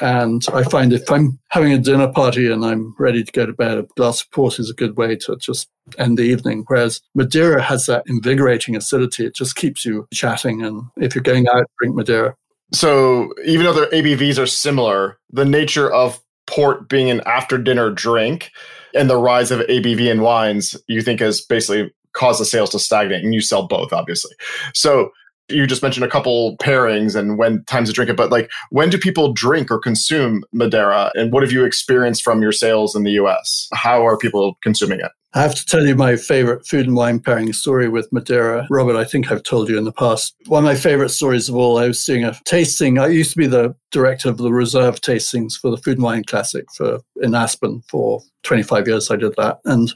[0.00, 3.52] And I find if I'm having a dinner party and I'm ready to go to
[3.52, 6.64] bed, a glass of port is a good way to just end the evening.
[6.66, 9.26] Whereas Madeira has that invigorating acidity.
[9.26, 10.62] It just keeps you chatting.
[10.62, 12.34] And if you're going out, drink Madeira.
[12.72, 17.90] So even though their ABVs are similar, the nature of port being an after dinner
[17.90, 18.50] drink
[18.94, 22.78] and the rise of ABV in wines, you think has basically caused the sales to
[22.78, 24.32] stagnate and you sell both, obviously.
[24.74, 25.10] So
[25.52, 28.90] you just mentioned a couple pairings and when times to drink it, but like when
[28.90, 31.10] do people drink or consume Madeira?
[31.14, 33.68] And what have you experienced from your sales in the US?
[33.72, 35.12] How are people consuming it?
[35.34, 38.66] I have to tell you my favorite food and wine pairing story with Madeira.
[38.68, 40.34] Robert, I think I've told you in the past.
[40.46, 42.98] One of my favorite stories of all, I was doing a tasting.
[42.98, 46.24] I used to be the director of the reserve tastings for the Food and Wine
[46.24, 49.10] Classic for in Aspen for 25 years.
[49.10, 49.60] I did that.
[49.64, 49.94] And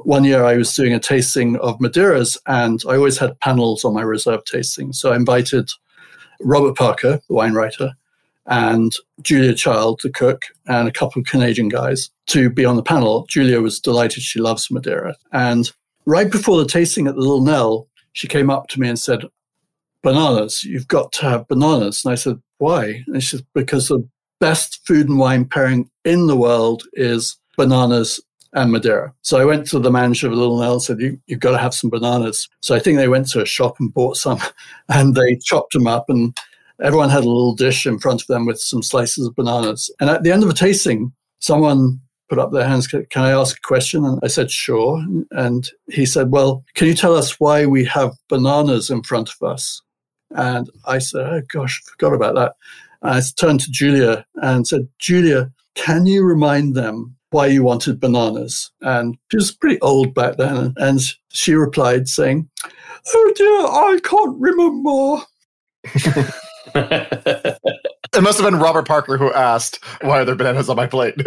[0.00, 3.94] one year I was doing a tasting of Madeiras, and I always had panels on
[3.94, 4.92] my reserve tasting.
[4.92, 5.70] So I invited
[6.40, 7.92] Robert Parker, the wine writer,
[8.46, 12.82] and Julia Child, the cook, and a couple of Canadian guys to be on the
[12.82, 13.26] panel.
[13.28, 14.22] Julia was delighted.
[14.22, 15.16] She loves Madeira.
[15.32, 15.70] And
[16.06, 19.24] right before the tasting at the Little Nell, she came up to me and said,
[20.02, 22.04] Bananas, you've got to have bananas.
[22.04, 23.04] And I said, Why?
[23.06, 24.06] And she said, Because the
[24.40, 28.20] best food and wine pairing in the world is bananas
[28.54, 29.14] and Madeira.
[29.22, 31.58] So I went to the manager of Little Nell and said, you, have got to
[31.58, 32.48] have some bananas.
[32.60, 34.40] So I think they went to a shop and bought some
[34.88, 36.36] and they chopped them up and
[36.80, 39.90] everyone had a little dish in front of them with some slices of bananas.
[40.00, 43.58] And at the end of the tasting, someone put up their hands, can I ask
[43.58, 44.04] a question?
[44.04, 45.04] And I said, sure.
[45.32, 49.46] And he said, well, can you tell us why we have bananas in front of
[49.46, 49.82] us?
[50.30, 52.54] And I said, oh gosh, I forgot about that.
[53.02, 58.00] And I turned to Julia and said, Julia, can you remind them why you wanted
[58.00, 58.70] bananas?
[58.80, 60.72] And she was pretty old back then.
[60.78, 62.48] And she replied saying,
[63.12, 65.22] oh dear, I can't remember.
[66.74, 71.14] it must have been Robert Parker who asked, Why are there bananas on my plate?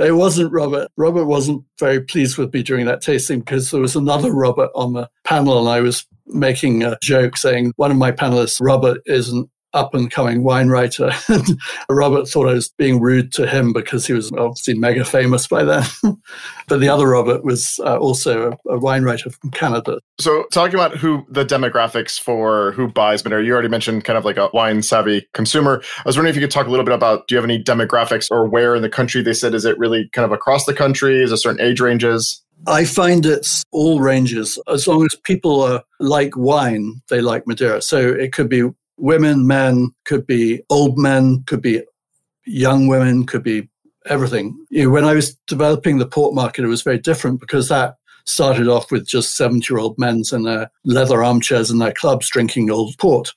[0.00, 0.88] it wasn't Robert.
[0.96, 4.92] Robert wasn't very pleased with me during that tasting because there was another Robert on
[4.92, 9.48] the panel and I was making a joke saying one of my panelists, Robert, isn't
[9.76, 11.12] up and coming wine writer.
[11.90, 15.64] Robert thought I was being rude to him because he was obviously mega famous by
[15.64, 15.84] then.
[16.68, 19.98] but the other Robert was uh, also a, a, wine writer from Canada.
[20.18, 24.24] So, talking about who the demographics for who buys Madeira, you already mentioned kind of
[24.24, 25.82] like a wine savvy consumer.
[25.98, 27.62] I was wondering if you could talk a little bit about do you have any
[27.62, 30.74] demographics or where in the country they said is it really kind of across the
[30.74, 31.22] country?
[31.22, 32.42] Is there certain age ranges?
[32.66, 34.58] I find it's all ranges.
[34.66, 37.82] As long as people are like wine, they like Madeira.
[37.82, 41.82] So it could be women, men, could be old men, could be
[42.44, 43.68] young women, could be
[44.06, 44.56] everything.
[44.70, 47.96] You know, when I was developing the port market, it was very different because that
[48.24, 52.28] started off with just 70 year old men in their leather armchairs in their clubs
[52.28, 53.32] drinking old port.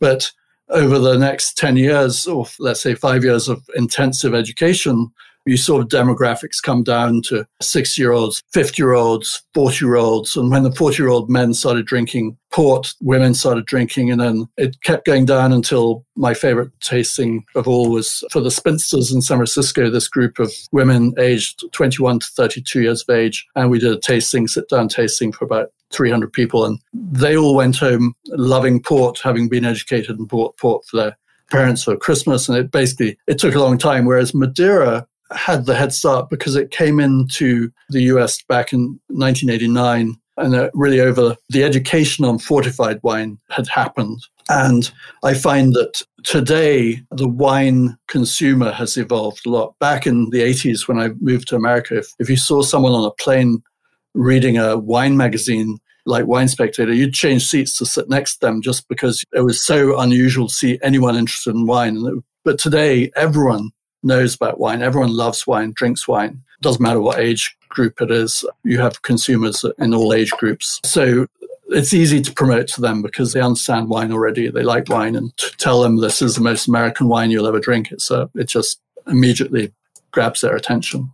[0.00, 0.30] But
[0.70, 5.10] over the next 10 years, or let's say five years of intensive education,
[5.48, 10.36] you saw demographics come down to six year olds, 50 year olds, 40 year olds.
[10.36, 14.10] And when the 40 year old men started drinking port, women started drinking.
[14.10, 18.50] And then it kept going down until my favorite tasting of all was for the
[18.50, 23.46] spinsters in San Francisco, this group of women aged 21 to 32 years of age.
[23.56, 26.66] And we did a tasting, sit down tasting for about 300 people.
[26.66, 31.16] And they all went home loving port, having been educated and bought port for their
[31.50, 32.48] parents for Christmas.
[32.48, 34.04] And it basically, it took a long time.
[34.04, 40.16] Whereas Madeira had the head start because it came into the US back in 1989
[40.38, 44.20] and really over the education on fortified wine had happened.
[44.48, 44.90] And
[45.22, 49.74] I find that today the wine consumer has evolved a lot.
[49.78, 53.04] Back in the 80s, when I moved to America, if, if you saw someone on
[53.04, 53.62] a plane
[54.14, 58.62] reading a wine magazine like Wine Spectator, you'd change seats to sit next to them
[58.62, 62.22] just because it was so unusual to see anyone interested in wine.
[62.44, 63.70] But today, everyone
[64.02, 64.82] knows about wine.
[64.82, 66.42] Everyone loves wine, drinks wine.
[66.60, 68.44] Doesn't matter what age group it is.
[68.64, 70.80] You have consumers in all age groups.
[70.84, 71.26] So
[71.68, 74.48] it's easy to promote to them because they understand wine already.
[74.48, 77.60] They like wine, and to tell them this is the most American wine you'll ever
[77.60, 79.72] drink, it's a, it just immediately
[80.10, 81.12] grabs their attention.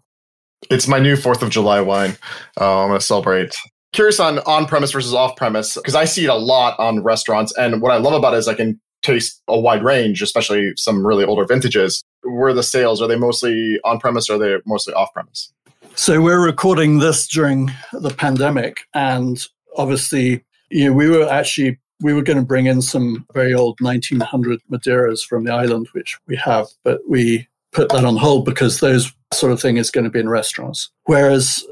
[0.71, 2.17] It's my new Fourth of July wine.
[2.59, 3.55] Uh, I'm going to celebrate.
[3.93, 7.57] Curious on on premise versus off premise because I see it a lot on restaurants,
[7.57, 11.07] and what I love about it is I can taste a wide range, especially some
[11.07, 12.03] really older vintages.
[12.23, 15.53] Where the sales are they mostly on premise or are they mostly off premise?
[15.95, 19.47] So we're recording this during the pandemic, and
[19.77, 23.81] obviously, you know, we were actually we were going to bring in some very old
[23.81, 28.81] 1900 Madeiras from the island, which we have, but we put that on hold because
[28.81, 30.91] those sort of thing is going to be in restaurants.
[31.05, 31.65] Whereas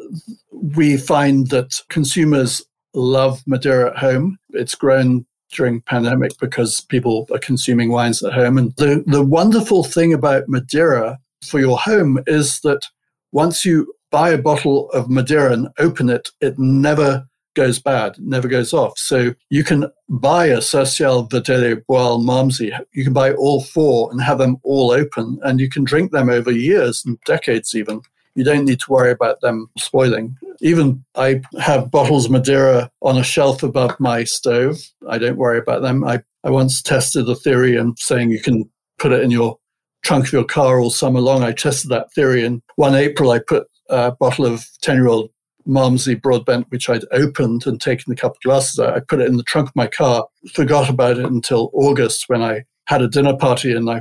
[0.50, 2.64] we find that consumers
[2.94, 4.38] love Madeira at home.
[4.50, 8.58] It's grown during pandemic because people are consuming wines at home.
[8.58, 12.86] And the, the wonderful thing about Madeira for your home is that
[13.32, 18.48] once you buy a bottle of Madeira and open it, it never goes bad, never
[18.48, 18.94] goes off.
[18.96, 22.78] So you can buy a Sercial Verdelho Boal Malmsey.
[22.92, 26.30] You can buy all four and have them all open, and you can drink them
[26.30, 28.00] over years and decades even.
[28.34, 30.36] You don't need to worry about them spoiling.
[30.60, 34.78] Even I have bottles of Madeira on a shelf above my stove.
[35.08, 36.04] I don't worry about them.
[36.04, 38.68] I, I once tested the theory and saying you can
[38.98, 39.58] put it in your
[40.02, 41.42] trunk of your car all summer long.
[41.42, 42.44] I tested that theory.
[42.44, 45.30] And one April, I put a bottle of 10 year old
[45.66, 48.96] Malmsey Broadbent, which I'd opened and taken a couple of glasses out.
[48.96, 52.42] I put it in the trunk of my car, forgot about it until August when
[52.42, 54.00] I had a dinner party and I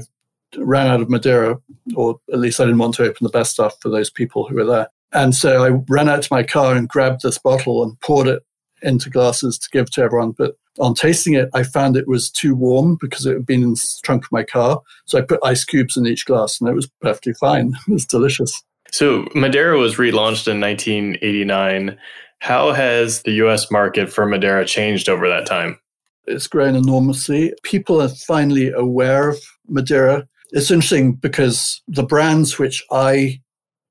[0.57, 1.59] ran out of Madeira,
[1.95, 4.55] or at least I didn't want to open the best stuff for those people who
[4.55, 4.87] were there.
[5.13, 8.43] And so I ran out to my car and grabbed this bottle and poured it
[8.81, 10.31] into glasses to give to everyone.
[10.31, 13.73] But on tasting it, I found it was too warm because it had been in
[13.73, 14.81] the trunk of my car.
[15.05, 17.73] So I put ice cubes in each glass and it was perfectly fine.
[17.87, 18.63] It was delicious.
[18.91, 21.97] So Madeira was relaunched in 1989.
[22.39, 25.79] How has the US market for Madeira changed over that time?
[26.25, 27.53] It's grown enormously.
[27.63, 30.27] People are finally aware of Madeira.
[30.51, 33.41] It's interesting because the brands which I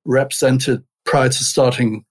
[0.05, 2.05] represented prior to starting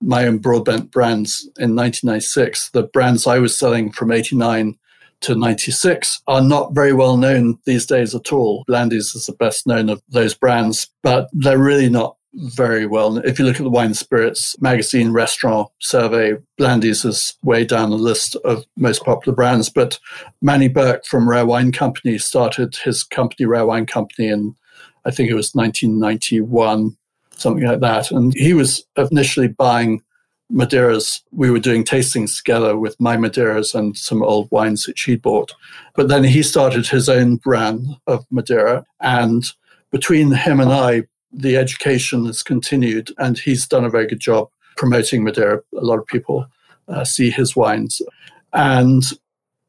[0.00, 4.76] my own Broadbent brands in 1996, the brands I was selling from 89
[5.22, 8.64] to 96 are not very well known these days at all.
[8.66, 13.18] Blandy's is the best known of those brands, but they're really not very well.
[13.18, 17.96] If you look at the Wine Spirits magazine restaurant survey, Blandy's is way down the
[17.96, 19.68] list of most popular brands.
[19.68, 19.98] But
[20.42, 24.54] Mannie Berk from Rare Wine Company started his company, Rare Wine Company, in
[25.06, 26.96] I think it was 1991,
[27.30, 28.10] something like that.
[28.10, 30.02] And he was initially buying
[30.52, 31.22] Madeiras.
[31.30, 35.54] We were doing tastings together with my Madeiras and some old wines that she'd bought.
[35.94, 38.84] But then he started his own brand of Madeira.
[39.00, 39.44] And
[39.90, 41.04] between him and I,
[41.36, 45.60] the education has continued, and he's done a very good job promoting Madeira.
[45.76, 46.46] A lot of people
[46.88, 48.02] uh, see his wines.
[48.52, 49.02] And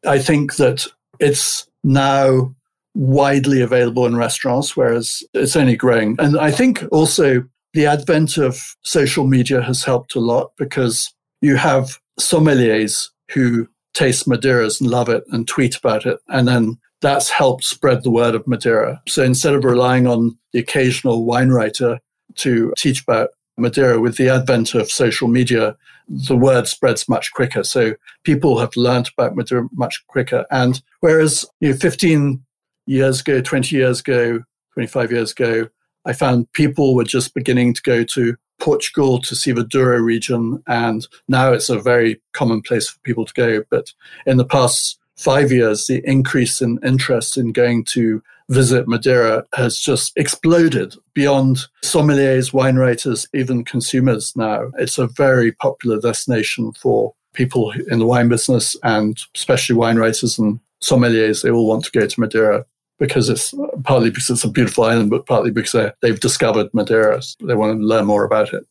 [0.05, 0.85] I think that
[1.19, 2.53] it's now
[2.93, 6.15] widely available in restaurants, whereas it's only growing.
[6.19, 7.43] And I think also
[7.73, 14.27] the advent of social media has helped a lot because you have sommeliers who taste
[14.27, 16.19] Madeiras and love it and tweet about it.
[16.27, 19.01] And then that's helped spread the word of Madeira.
[19.07, 21.99] So instead of relying on the occasional wine writer
[22.35, 25.75] to teach about Madeira, with the advent of social media,
[26.07, 27.63] the word spreads much quicker.
[27.63, 30.45] So people have learned about Madeira much quicker.
[30.51, 32.43] And whereas you know, 15
[32.85, 34.43] years ago, 20 years ago,
[34.73, 35.67] 25 years ago,
[36.05, 40.63] I found people were just beginning to go to Portugal to see the Douro region.
[40.67, 43.63] And now it's a very common place for people to go.
[43.69, 43.91] But
[44.25, 49.77] in the past five years, the increase in interest in going to visit Madeira has
[49.77, 54.71] just exploded beyond sommeliers, wine writers, even consumers now.
[54.77, 60.39] It's a very popular destination for people in the wine business and especially wine writers
[60.39, 61.43] and sommeliers.
[61.43, 62.65] They all want to go to Madeira
[62.99, 63.53] because it's
[63.83, 67.21] partly because it's a beautiful island, but partly because they've discovered Madeira.
[67.21, 68.65] So they want to learn more about it.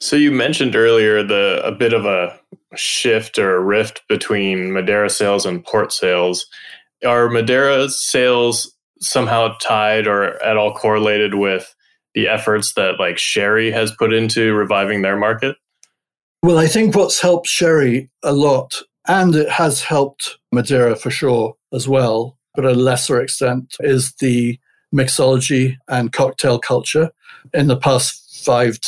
[0.00, 2.38] So you mentioned earlier the a bit of a
[2.76, 6.46] shift or rift between Madeira sales and port sales.
[7.04, 11.74] Are Madeira sales somehow tied or at all correlated with
[12.14, 15.56] the efforts that like Sherry has put into reviving their market?
[16.42, 21.54] Well, I think what's helped Sherry a lot, and it has helped Madeira for sure
[21.72, 24.58] as well, but a lesser extent, is the
[24.94, 27.10] mixology and cocktail culture.
[27.54, 28.78] In the past five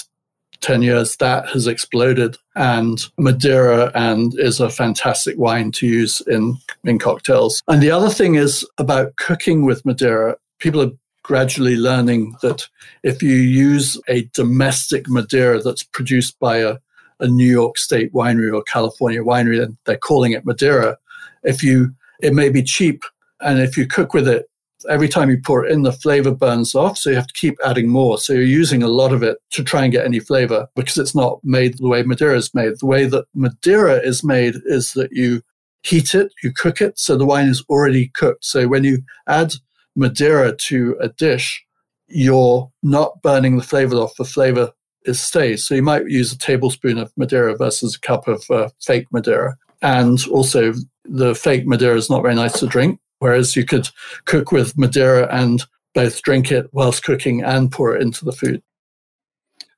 [0.62, 2.36] 10 years, that has exploded.
[2.56, 7.62] And Madeira and is a fantastic wine to use in, in cocktails.
[7.68, 10.36] And the other thing is about cooking with Madeira.
[10.58, 10.90] People are
[11.22, 12.66] gradually learning that
[13.02, 16.76] if you use a domestic Madeira that's produced by a,
[17.20, 20.96] a New York State winery or California winery, and they're calling it Madeira,
[21.42, 23.02] if you it may be cheap,
[23.40, 24.46] and if you cook with it
[24.88, 26.98] every time you pour it in, the flavor burns off.
[26.98, 28.18] So you have to keep adding more.
[28.18, 31.14] So you're using a lot of it to try and get any flavor because it's
[31.14, 32.74] not made the way Madeira is made.
[32.78, 35.42] The way that Madeira is made is that you
[35.82, 36.98] heat it, you cook it.
[36.98, 38.44] So the wine is already cooked.
[38.44, 39.54] So when you add
[39.96, 41.64] Madeira to a dish,
[42.08, 44.14] you're not burning the flavor off.
[44.16, 44.72] The flavor
[45.04, 45.66] is stays.
[45.66, 49.56] So you might use a tablespoon of Madeira versus a cup of uh, fake Madeira.
[49.80, 50.74] And also,
[51.04, 53.00] the fake Madeira is not very nice to drink.
[53.22, 53.88] Whereas you could
[54.24, 55.62] cook with Madeira and
[55.94, 58.60] both drink it whilst cooking and pour it into the food.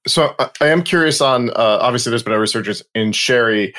[0.07, 1.51] So I am curious on.
[1.51, 3.74] Uh, obviously, there's been a resurgence in sherry.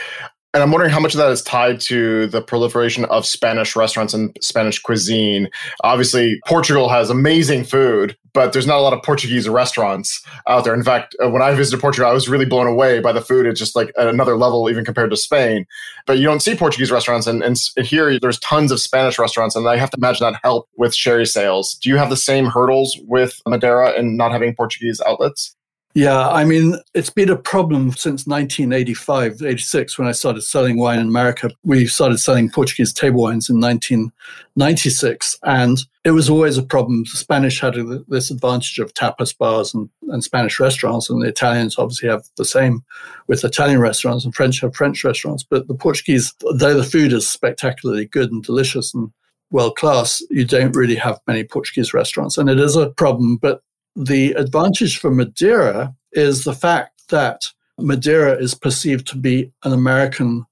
[0.55, 4.13] And I'm wondering how much of that is tied to the proliferation of Spanish restaurants
[4.13, 5.49] and Spanish cuisine.
[5.83, 10.73] Obviously, Portugal has amazing food, but there's not a lot of Portuguese restaurants out there.
[10.73, 13.45] In fact, uh, when I visited Portugal, I was really blown away by the food.
[13.45, 15.65] It's just like at another level, even compared to Spain.
[16.05, 19.67] But you don't see Portuguese restaurants, and, and here there's tons of Spanish restaurants, and
[19.67, 21.73] I have to imagine that helped with sherry sales.
[21.73, 25.53] Do you have the same hurdles with Madeira and not having Portuguese outlets?
[25.97, 30.99] Yeah, I mean, it's been a problem since 1985, 86, when I started selling wine
[30.99, 31.51] in America.
[31.63, 37.03] We started selling Portuguese table wines in 1996, and it was always a problem.
[37.03, 37.75] The Spanish had
[38.09, 42.43] this advantage of tapas bars and, and Spanish restaurants, and the Italians obviously have the
[42.43, 42.83] same
[43.27, 45.45] with Italian restaurants, and French have French restaurants.
[45.49, 49.11] But the Portuguese, though the food is spectacularly good and delicious and
[49.49, 52.37] world class, you don't really have many Portuguese restaurants.
[52.37, 53.37] And it is a problem.
[53.37, 53.61] But
[53.95, 57.41] the advantage for Madeira is the fact that
[57.79, 60.45] Madeira is perceived to be an American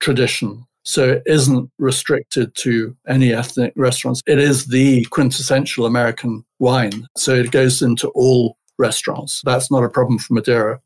[0.00, 0.64] tradition.
[0.84, 4.22] So it isn't restricted to any ethnic restaurants.
[4.26, 7.06] It is the quintessential American wine.
[7.16, 9.42] So it goes into all restaurants.
[9.44, 10.80] That's not a problem for Madeira.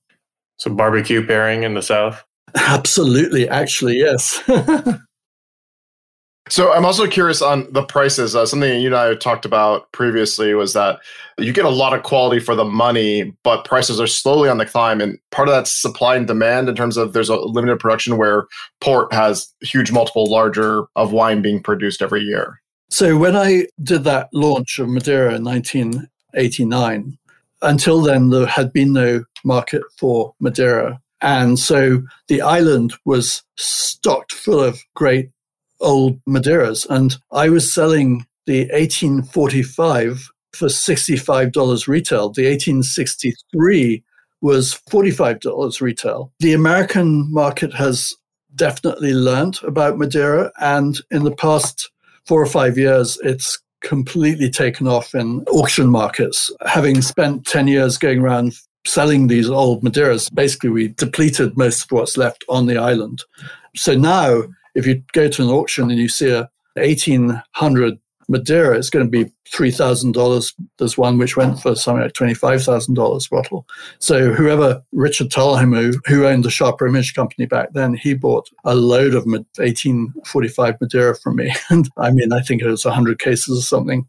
[0.57, 2.25] So barbecue pairing in the South?
[2.57, 4.43] Absolutely, actually, yes.
[6.49, 8.34] So I'm also curious on the prices.
[8.34, 10.99] Uh, something you and I talked about previously was that
[11.38, 14.66] you get a lot of quality for the money, but prices are slowly on the
[14.66, 15.01] climb.
[15.01, 18.47] And part of that's supply and demand in terms of there's a limited production where
[18.80, 22.61] port has huge multiple larger of wine being produced every year.
[22.90, 27.18] So when I did that launch of Madeira in 1989,
[27.62, 31.01] until then there had been no market for Madeira.
[31.20, 35.30] And so the island was stocked full of great
[35.83, 36.87] old Madeiras.
[36.89, 42.30] And I was selling the 1845 for $65 retail.
[42.30, 44.03] The 1863
[44.41, 46.33] was $45 retail.
[46.41, 48.14] The American market has
[48.55, 50.51] definitely learned about Madeira.
[50.61, 51.91] And in the past
[52.26, 56.51] four or five years, it's completely taken off in auction markets.
[56.66, 58.55] Having spent 10 years going around
[58.85, 63.22] selling these old Madeiras, basically we depleted most of what's left on the island.
[63.74, 64.43] So now
[64.75, 67.99] if you go to an auction and you see a 1800
[68.29, 70.55] Madeira, it's going to be $3,000.
[70.79, 73.66] There's one which went for something like $25,000 bottle.
[73.99, 78.75] So whoever, Richard Thalheimer, who owned the Sharper Image Company back then, he bought a
[78.75, 81.55] load of 1845 Madeira from me.
[81.70, 84.07] And I mean, I think it was 100 cases or something.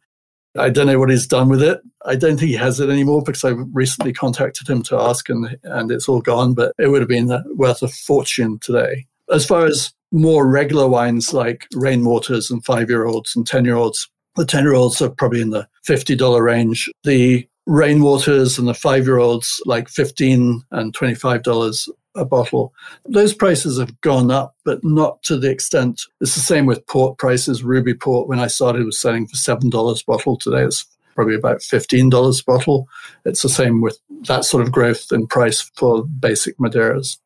[0.57, 1.81] I don't know what he's done with it.
[2.05, 5.57] I don't think he has it anymore because I recently contacted him to ask and,
[5.63, 9.07] and it's all gone, but it would have been uh, worth a fortune today.
[9.31, 13.75] As far as more regular wines like rainwaters and five year olds and 10 year
[13.75, 14.09] olds.
[14.35, 16.89] The 10 year olds are probably in the $50 range.
[17.03, 22.73] The rainwaters and the five year olds, like 15 and $25 a bottle.
[23.05, 26.03] Those prices have gone up, but not to the extent.
[26.21, 27.63] It's the same with port prices.
[27.63, 30.37] Ruby Port, when I started, was selling for $7 a bottle.
[30.37, 30.85] Today it's
[31.15, 32.87] probably about $15 a bottle.
[33.25, 37.17] It's the same with that sort of growth in price for basic Madeiras.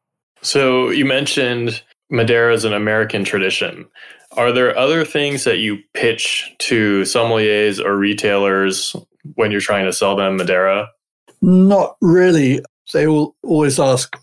[0.42, 3.86] So you mentioned Madeira is an American tradition.
[4.34, 8.96] Are there other things that you pitch to sommeliers or retailers
[9.36, 10.90] when you're trying to sell them Madeira?
[11.42, 12.62] Not really.
[12.94, 14.18] They will always ask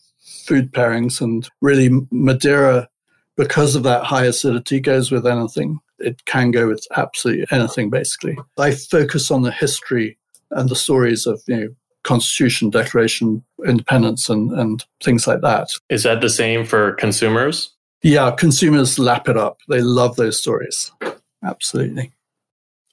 [0.45, 2.89] food pairings, and really, Madeira,
[3.37, 5.81] because of that high acidity, goes with anything.
[5.99, 8.37] It can go with absolutely anything, basically.
[8.59, 10.19] I focus on the history
[10.51, 11.69] and the stories of you know
[12.03, 15.69] Constitution, Declaration, Independence, and, and things like that.
[15.89, 17.74] Is that the same for consumers?
[18.05, 19.61] Yeah, consumers lap it up.
[19.69, 20.93] They love those stories.
[21.43, 22.13] Absolutely.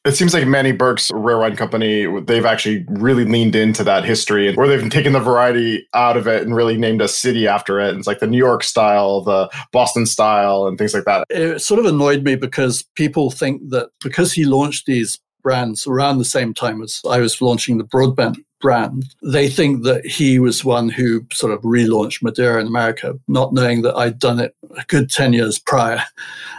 [0.05, 4.55] It seems like Mannie Berk's Rare Wine Company, they've actually really leaned into that history
[4.55, 7.95] where they've taken the variety out of it and really named a city after it.
[7.95, 11.25] It's like the New York style, the Boston style, and things like that.
[11.29, 16.17] It sort of annoyed me because people think that because he launched these brands around
[16.19, 19.13] the same time as I was launching the Broadbent brand.
[19.21, 23.81] They think that he was one who sort of relaunched Madeira in America, not knowing
[23.81, 26.03] that I'd done it a good 10 years prior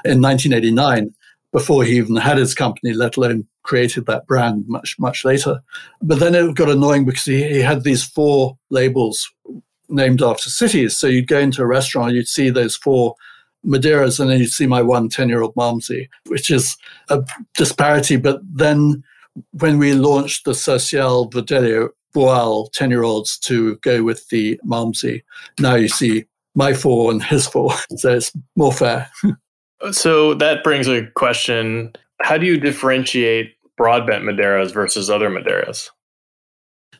[0.05, 1.14] in 1989
[1.53, 5.62] before he even had his company, let alone created that brand much, much later.
[6.00, 9.30] But then it got annoying because he, he had these four labels
[9.88, 10.96] named after cities.
[10.96, 13.14] So you'd go into a restaurant, you'd see those four
[13.64, 16.76] Madeiras, and then you'd see my one 10 year old Malmsey, which is
[17.11, 17.22] a
[17.55, 18.16] disparity.
[18.16, 19.05] But then
[19.52, 25.22] when we launched the Sercial Verdelho Boal 10 year olds to go with the Malmsey,
[25.58, 27.72] now you see my four and his four.
[27.96, 29.10] So it's more fair.
[29.90, 35.88] so that brings a question How do you differentiate Broadbent Madeiras versus other Madeiras?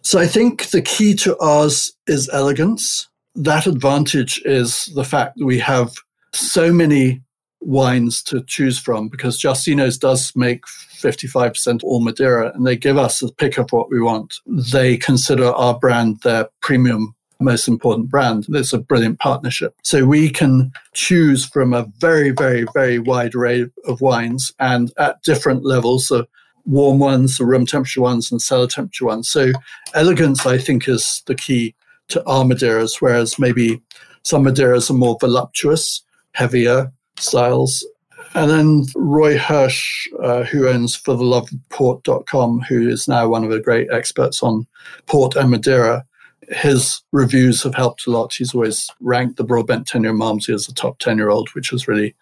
[0.03, 3.09] So I think the key to ours is elegance.
[3.35, 5.95] That advantage is the fact that we have
[6.35, 7.23] so many
[7.65, 13.23] wines to choose from because Justino's does make 55% all Madeira and they give us
[13.23, 14.35] a pick of what we want.
[14.47, 18.47] They consider our brand their premium most important brand.
[18.51, 19.75] It's a brilliant partnership.
[19.83, 25.23] So we can choose from a very, very, very wide array of wines and at
[25.23, 26.27] different levels, the
[26.65, 29.29] warm ones, the room temperature ones, and cellar temperature ones.
[29.29, 29.53] So
[29.95, 31.75] elegance, I think, is the key
[32.09, 33.83] to our Madeiras, whereas maybe
[34.23, 36.03] some Madeiras are more voluptuous,
[36.33, 37.87] heavier, styles.
[38.35, 43.29] And then Roy Hersh, uh, who owns For the Love of Port.com, who is now
[43.29, 44.67] one of the great experts on
[45.07, 46.05] port and Madeira,
[46.49, 48.35] his reviews have helped a lot.
[48.35, 51.73] He's always ranked the Broadbent 10 year Malmsey as the top 10 year old, which
[51.73, 52.15] is really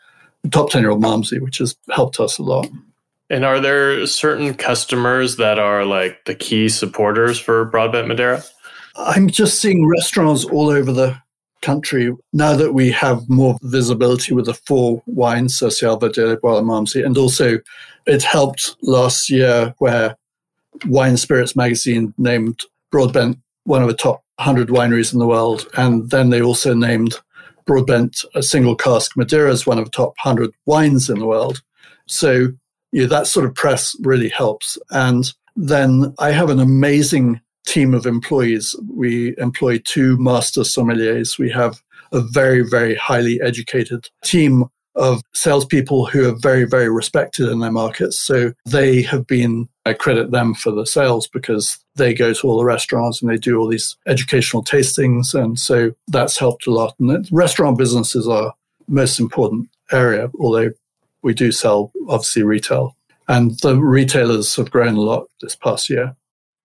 [0.43, 2.69] the top 10 year old Malmsey, which has helped us a lot.
[3.29, 8.43] And are there certain customers that are like the key supporters for Broadbent Madeira?
[8.97, 11.17] I'm just seeing restaurants all over the
[11.63, 17.17] country now that we have more visibility with the four wines, Sercial de Guadalamamsi, and
[17.19, 17.59] also
[18.07, 20.17] it helped last year where
[20.87, 25.69] Wine Spirits magazine named Broadbent one of the top 100 wineries in the world.
[25.77, 27.15] And then they also named
[27.67, 31.63] Broadbent a single cask Madeira as one of the top 100 wines in the world.
[32.07, 32.49] So
[32.93, 34.79] that sort of press really helps.
[34.91, 38.75] And then I have an amazing team of employees.
[38.93, 41.39] We employ two master sommeliers.
[41.39, 41.81] We have
[42.13, 44.65] a very, very highly educated team
[44.97, 48.19] of salespeople who are very, very respected in their markets.
[48.19, 52.59] So they have been, I credit them for the sales because they go to all
[52.59, 55.33] the restaurants and they do all these educational tastings.
[55.33, 56.95] And so that's helped a lot.
[56.99, 58.53] And restaurant business is our
[58.89, 60.71] most important area, although
[61.23, 62.97] we do sell obviously retail.
[63.29, 66.17] And the retailers have grown a lot this past year.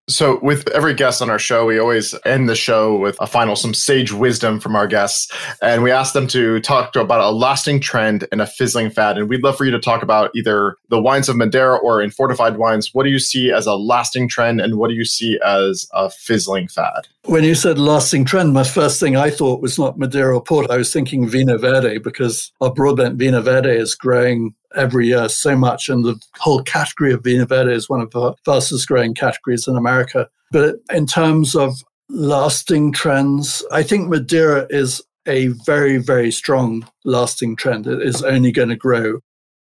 [0.08, 3.56] So, with every guest on our show, we always end the show with a final,
[3.56, 5.32] some sage wisdom from our guests.
[5.64, 9.18] And we ask them to talk to about a lasting trend and a fizzling fad.
[9.18, 12.12] And we'd love for you to talk about either the wines of Madeira or in
[12.12, 12.94] fortified wines.
[12.94, 16.12] What do you see as a lasting trend and what do you see as a
[16.12, 17.08] fizzling fad?
[17.24, 20.70] When you said lasting trend, my first thing I thought was not Madeira or Port.
[20.70, 25.56] I was thinking Vinho Verde because our Broadbent Vinho Verde is growing every year so
[25.56, 25.90] much.
[25.90, 29.76] And the whole category of Vinho Verde is one of the fastest growing categories in
[29.76, 30.30] America.
[30.52, 31.76] But in terms of
[32.10, 37.88] lasting trends, I think Madeira is a very, very strong lasting trend.
[37.88, 39.20] It is only going to grow,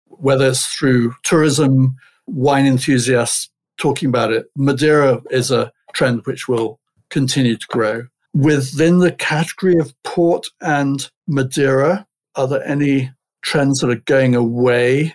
[0.06, 4.46] whether it's through tourism, wine enthusiasts talking about it.
[4.56, 6.80] Madeira is a trend which will
[7.10, 8.06] continue to grow.
[8.32, 13.12] Within the category of port and Madeira, are there any
[13.44, 15.14] trends that are going away.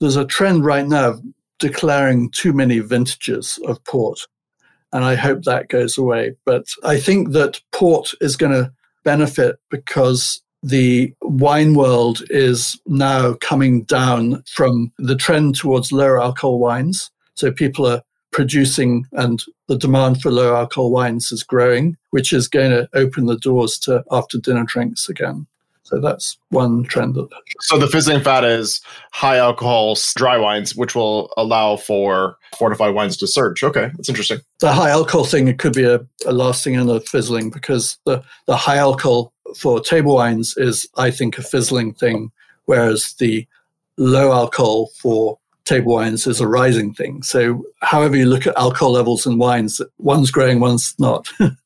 [0.00, 1.20] There's a trend right now
[1.58, 4.20] declaring too many vintages of port.
[4.92, 6.34] And I hope that goes away.
[6.44, 8.72] But I think that port is going to
[9.04, 16.58] benefit because the wine world is now coming down from the trend towards lower alcohol
[16.58, 17.10] wines.
[17.34, 18.02] So people are
[18.32, 23.26] producing and the demand for low alcohol wines is growing, which is going to open
[23.26, 25.46] the doors to after dinner drinks again.
[25.86, 27.14] So that's one trend.
[27.14, 27.28] That
[27.60, 28.80] so the fizzling fat is
[29.12, 33.62] high alcohol dry wines, which will allow for fortified wines to surge.
[33.62, 34.38] Okay, that's interesting.
[34.58, 38.22] The high alcohol thing, it could be a, a lasting and a fizzling because the,
[38.46, 42.32] the high alcohol for table wines is, I think, a fizzling thing,
[42.64, 43.46] whereas the
[43.96, 47.22] low alcohol for table wines is a rising thing.
[47.22, 51.28] So however you look at alcohol levels in wines, one's growing, one's not.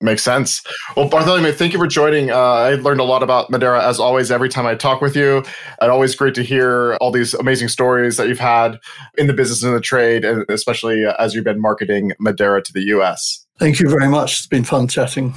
[0.00, 0.62] Makes sense.
[0.94, 2.30] Well, Bartholomew, thank you for joining.
[2.30, 5.42] Uh, I learned a lot about Madeira as always every time I talk with you.
[5.80, 8.78] And always great to hear all these amazing stories that you've had
[9.16, 12.82] in the business and the trade, and especially as you've been marketing Madeira to the
[12.96, 13.46] US.
[13.58, 14.38] Thank you very much.
[14.38, 15.32] It's been fun chatting.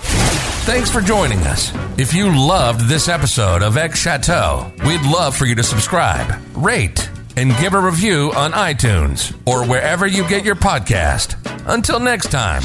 [0.65, 1.71] Thanks for joining us.
[1.97, 7.09] If you loved this episode of X Chateau, we'd love for you to subscribe, rate,
[7.37, 11.37] and give a review on iTunes or wherever you get your podcast.
[11.65, 12.61] Until next time,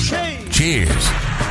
[0.51, 1.44] cheers.